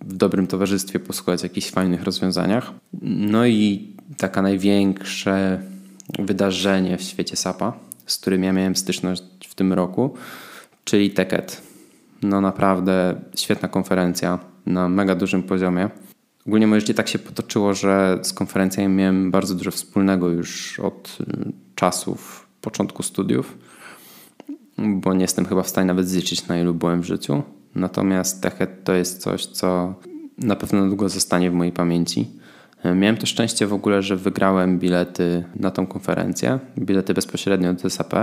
w 0.05 0.17
dobrym 0.17 0.47
towarzystwie 0.47 0.99
posłuchać 0.99 1.43
jakichś 1.43 1.71
fajnych 1.71 2.03
rozwiązaniach. 2.03 2.73
No 3.03 3.47
i 3.47 3.93
taka 4.17 4.43
największe 4.43 5.63
wydarzenie 6.19 6.99
w 6.99 7.03
świecie 7.03 7.37
SAPA, 7.37 7.73
z 8.07 8.19
którym 8.19 8.45
ja 8.45 8.53
miałem 8.53 8.77
styczność 8.77 9.23
w 9.49 9.55
tym 9.55 9.73
roku, 9.73 10.15
czyli 10.85 11.11
Teket. 11.11 11.66
No 12.23 12.41
naprawdę 12.41 13.21
świetna 13.35 13.69
konferencja 13.69 14.39
na 14.67 14.89
mega 14.89 15.15
dużym 15.15 15.43
poziomie. 15.43 15.91
Ogólnie 16.47 16.67
moje 16.67 16.81
życie 16.81 16.95
tak 16.95 17.09
się 17.09 17.19
potoczyło, 17.19 17.75
że 17.75 18.19
z 18.23 18.33
konferencjami 18.33 18.95
miałem 18.95 19.31
bardzo 19.31 19.55
dużo 19.55 19.71
wspólnego 19.71 20.29
już 20.29 20.81
od 20.81 21.19
y, 21.21 21.53
czasów 21.75 22.47
początku 22.61 23.03
studiów, 23.03 23.59
bo 24.79 25.15
nie 25.15 25.23
jestem 25.23 25.45
chyba 25.45 25.63
w 25.63 25.69
stanie 25.69 25.87
nawet 25.87 26.09
zliczyć 26.09 26.49
na 26.49 26.61
ilu 26.61 26.75
byłem 26.75 27.01
w 27.01 27.05
życiu. 27.05 27.43
Natomiast 27.75 28.43
Techet 28.43 28.85
to 28.85 28.95
jest 28.95 29.23
coś, 29.23 29.47
co 29.47 29.95
na 30.39 30.57
pewno 30.57 30.87
długo 30.87 31.09
zostanie 31.09 31.51
w 31.51 31.55
mojej 31.55 31.73
pamięci. 31.73 32.31
Miałem 32.85 33.17
to 33.17 33.27
szczęście 33.27 33.67
w 33.67 33.73
ogóle, 33.73 34.03
że 34.03 34.17
wygrałem 34.17 34.79
bilety 34.79 35.45
na 35.57 35.71
tą 35.71 35.87
konferencję, 35.87 36.59
bilety 36.79 37.15
bezpośrednio 37.15 37.71
od 37.71 37.93
SAP 37.93 38.15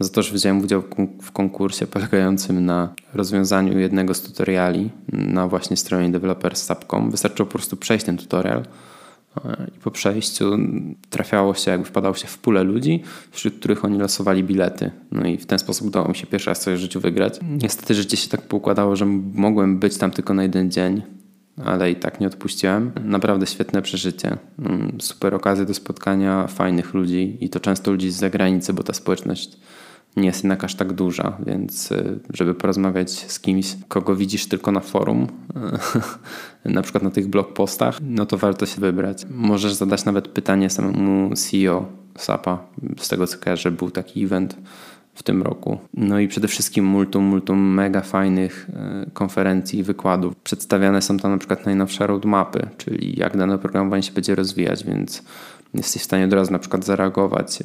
za 0.00 0.08
to, 0.08 0.22
że 0.22 0.34
wziąłem 0.34 0.62
udział 0.62 0.82
w 1.22 1.32
konkursie 1.32 1.86
polegającym 1.86 2.64
na 2.64 2.94
rozwiązaniu 3.14 3.78
jednego 3.78 4.14
z 4.14 4.22
tutoriali 4.22 4.90
na 5.12 5.48
właśnie 5.48 5.76
stronie 5.76 6.10
developer.sap.com. 6.10 7.10
Wystarczyło 7.10 7.46
po 7.46 7.52
prostu 7.52 7.76
przejść 7.76 8.04
ten 8.04 8.16
tutorial 8.16 8.62
e, 9.44 9.66
i 9.76 9.80
po 9.80 9.90
przejściu 9.90 10.58
trafiało 11.10 11.54
się, 11.54 11.70
jakby 11.70 11.86
wpadało 11.86 12.14
się 12.14 12.26
w 12.26 12.38
pulę 12.38 12.62
ludzi, 12.62 13.02
wśród 13.30 13.54
których 13.54 13.84
oni 13.84 13.98
losowali 13.98 14.44
bilety. 14.44 14.90
No 15.12 15.26
i 15.26 15.36
w 15.36 15.46
ten 15.46 15.58
sposób 15.58 15.86
udało 15.86 16.08
mi 16.08 16.16
się 16.16 16.26
pierwszy 16.26 16.50
raz 16.50 16.60
coś 16.60 16.78
w 16.78 16.82
życiu 16.82 17.00
wygrać. 17.00 17.38
Niestety 17.62 17.94
życie 17.94 18.16
się 18.16 18.28
tak 18.28 18.42
poukładało, 18.42 18.96
że 18.96 19.06
mogłem 19.34 19.78
być 19.78 19.98
tam 19.98 20.10
tylko 20.10 20.34
na 20.34 20.42
jeden 20.42 20.70
dzień, 20.70 21.02
ale 21.64 21.90
i 21.90 21.96
tak 21.96 22.20
nie 22.20 22.26
odpuściłem. 22.26 22.92
Naprawdę 23.04 23.46
świetne 23.46 23.82
przeżycie. 23.82 24.36
Mm, 24.58 25.00
super 25.00 25.34
okazje 25.34 25.64
do 25.64 25.74
spotkania 25.74 26.46
fajnych 26.46 26.94
ludzi 26.94 27.38
i 27.40 27.48
to 27.48 27.60
często 27.60 27.90
ludzi 27.90 28.10
z 28.10 28.16
zagranicy, 28.16 28.72
bo 28.72 28.82
ta 28.82 28.92
społeczność 28.92 29.58
nie 30.16 30.26
jest 30.26 30.44
jednak 30.44 30.64
aż 30.64 30.74
tak 30.74 30.92
duża, 30.92 31.36
więc 31.46 31.92
y, 31.92 32.18
żeby 32.34 32.54
porozmawiać 32.54 33.10
z 33.10 33.40
kimś, 33.40 33.76
kogo 33.88 34.16
widzisz 34.16 34.46
tylko 34.46 34.72
na 34.72 34.80
forum, 34.80 35.26
na 36.64 36.82
przykład 36.82 37.02
na 37.02 37.10
tych 37.10 37.26
blog 37.26 37.52
postach, 37.52 37.98
no 38.02 38.26
to 38.26 38.38
warto 38.38 38.66
się 38.66 38.80
wybrać. 38.80 39.26
Możesz 39.30 39.72
zadać 39.72 40.04
nawet 40.04 40.28
pytanie 40.28 40.70
samemu 40.70 41.34
CEO 41.34 41.86
SAPA, 42.18 42.66
z 42.96 43.08
tego 43.08 43.26
co 43.26 43.38
kojarzę, 43.38 43.70
był 43.70 43.90
taki 43.90 44.24
event 44.24 44.56
w 45.14 45.22
tym 45.22 45.42
roku. 45.42 45.78
No 45.94 46.20
i 46.20 46.28
przede 46.28 46.48
wszystkim 46.48 46.84
multum, 46.84 47.24
multum 47.24 47.74
mega 47.74 48.00
fajnych 48.00 48.70
y, 49.06 49.10
konferencji 49.10 49.78
i 49.78 49.82
wykładów. 49.82 50.36
Przedstawiane 50.36 51.02
są 51.02 51.18
tam 51.18 51.30
na 51.30 51.38
przykład 51.38 51.66
najnowsze 51.66 52.06
roadmapy, 52.06 52.68
czyli 52.76 53.18
jak 53.18 53.36
dane 53.36 53.54
oprogramowanie 53.54 54.02
się 54.02 54.12
będzie 54.12 54.34
rozwijać, 54.34 54.84
więc 54.84 55.22
jesteś 55.74 56.02
w 56.02 56.04
stanie 56.04 56.24
od 56.24 56.32
razu 56.32 56.52
na 56.52 56.58
przykład 56.58 56.84
zareagować, 56.84 57.62
e, 57.62 57.64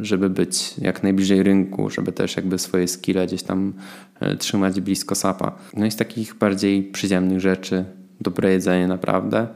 żeby 0.00 0.30
być 0.30 0.78
jak 0.78 1.02
najbliżej 1.02 1.42
rynku, 1.42 1.90
żeby 1.90 2.12
też 2.12 2.36
jakby 2.36 2.58
swoje 2.58 2.88
skille 2.88 3.26
gdzieś 3.26 3.42
tam 3.42 3.72
e, 4.20 4.36
trzymać 4.36 4.80
blisko 4.80 5.14
SAPA. 5.14 5.58
No 5.76 5.86
i 5.86 5.90
z 5.90 5.96
takich 5.96 6.34
bardziej 6.34 6.82
przyziemnych 6.82 7.40
rzeczy 7.40 7.84
dobre 8.20 8.52
jedzenie 8.52 8.88
naprawdę. 8.88 9.46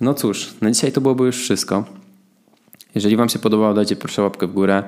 No 0.00 0.14
cóż, 0.14 0.54
na 0.60 0.70
dzisiaj 0.70 0.92
to 0.92 1.00
byłoby 1.00 1.24
już 1.24 1.36
wszystko. 1.36 1.84
Jeżeli 2.94 3.16
Wam 3.16 3.28
się 3.28 3.38
podobało, 3.38 3.74
dajcie 3.74 3.96
proszę 3.96 4.22
łapkę 4.22 4.46
w 4.46 4.52
górę, 4.52 4.82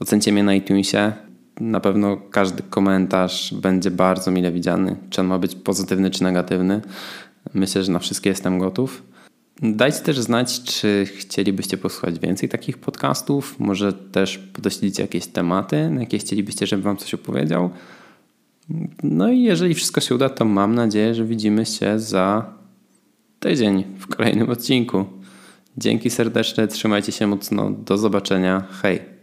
ocencie 0.00 0.32
mnie 0.32 0.42
na 0.42 0.54
iTunesie. 0.54 1.12
Na 1.60 1.80
pewno 1.80 2.16
każdy 2.16 2.62
komentarz 2.62 3.54
będzie 3.54 3.90
bardzo 3.90 4.30
mile 4.30 4.52
widziany, 4.52 4.96
czy 5.10 5.20
on 5.20 5.26
ma 5.26 5.38
być 5.38 5.54
pozytywny 5.54 6.10
czy 6.10 6.22
negatywny. 6.22 6.80
Myślę, 7.54 7.84
że 7.84 7.92
na 7.92 7.98
wszystkie 7.98 8.30
jestem 8.30 8.58
gotów. 8.58 9.02
Dajcie 9.62 9.98
też 9.98 10.18
znać, 10.18 10.62
czy 10.62 11.06
chcielibyście 11.16 11.76
posłuchać 11.76 12.18
więcej 12.18 12.48
takich 12.48 12.78
podcastów. 12.78 13.60
Może 13.60 13.92
też 13.92 14.38
podeślijcie 14.38 15.02
jakieś 15.02 15.26
tematy, 15.26 15.90
na 15.90 16.00
jakie 16.00 16.18
chcielibyście, 16.18 16.66
żebym 16.66 16.82
wam 16.82 16.96
coś 16.96 17.14
opowiedział. 17.14 17.70
No 19.02 19.28
i 19.28 19.42
jeżeli 19.42 19.74
wszystko 19.74 20.00
się 20.00 20.14
uda, 20.14 20.28
to 20.28 20.44
mam 20.44 20.74
nadzieję, 20.74 21.14
że 21.14 21.24
widzimy 21.24 21.66
się 21.66 21.98
za 21.98 22.54
tydzień 23.40 23.84
w 23.98 24.06
kolejnym 24.06 24.50
odcinku. 24.50 25.04
Dzięki 25.76 26.10
serdeczne, 26.10 26.68
trzymajcie 26.68 27.12
się 27.12 27.26
mocno. 27.26 27.70
Do 27.70 27.98
zobaczenia. 27.98 28.64
Hej. 28.82 29.19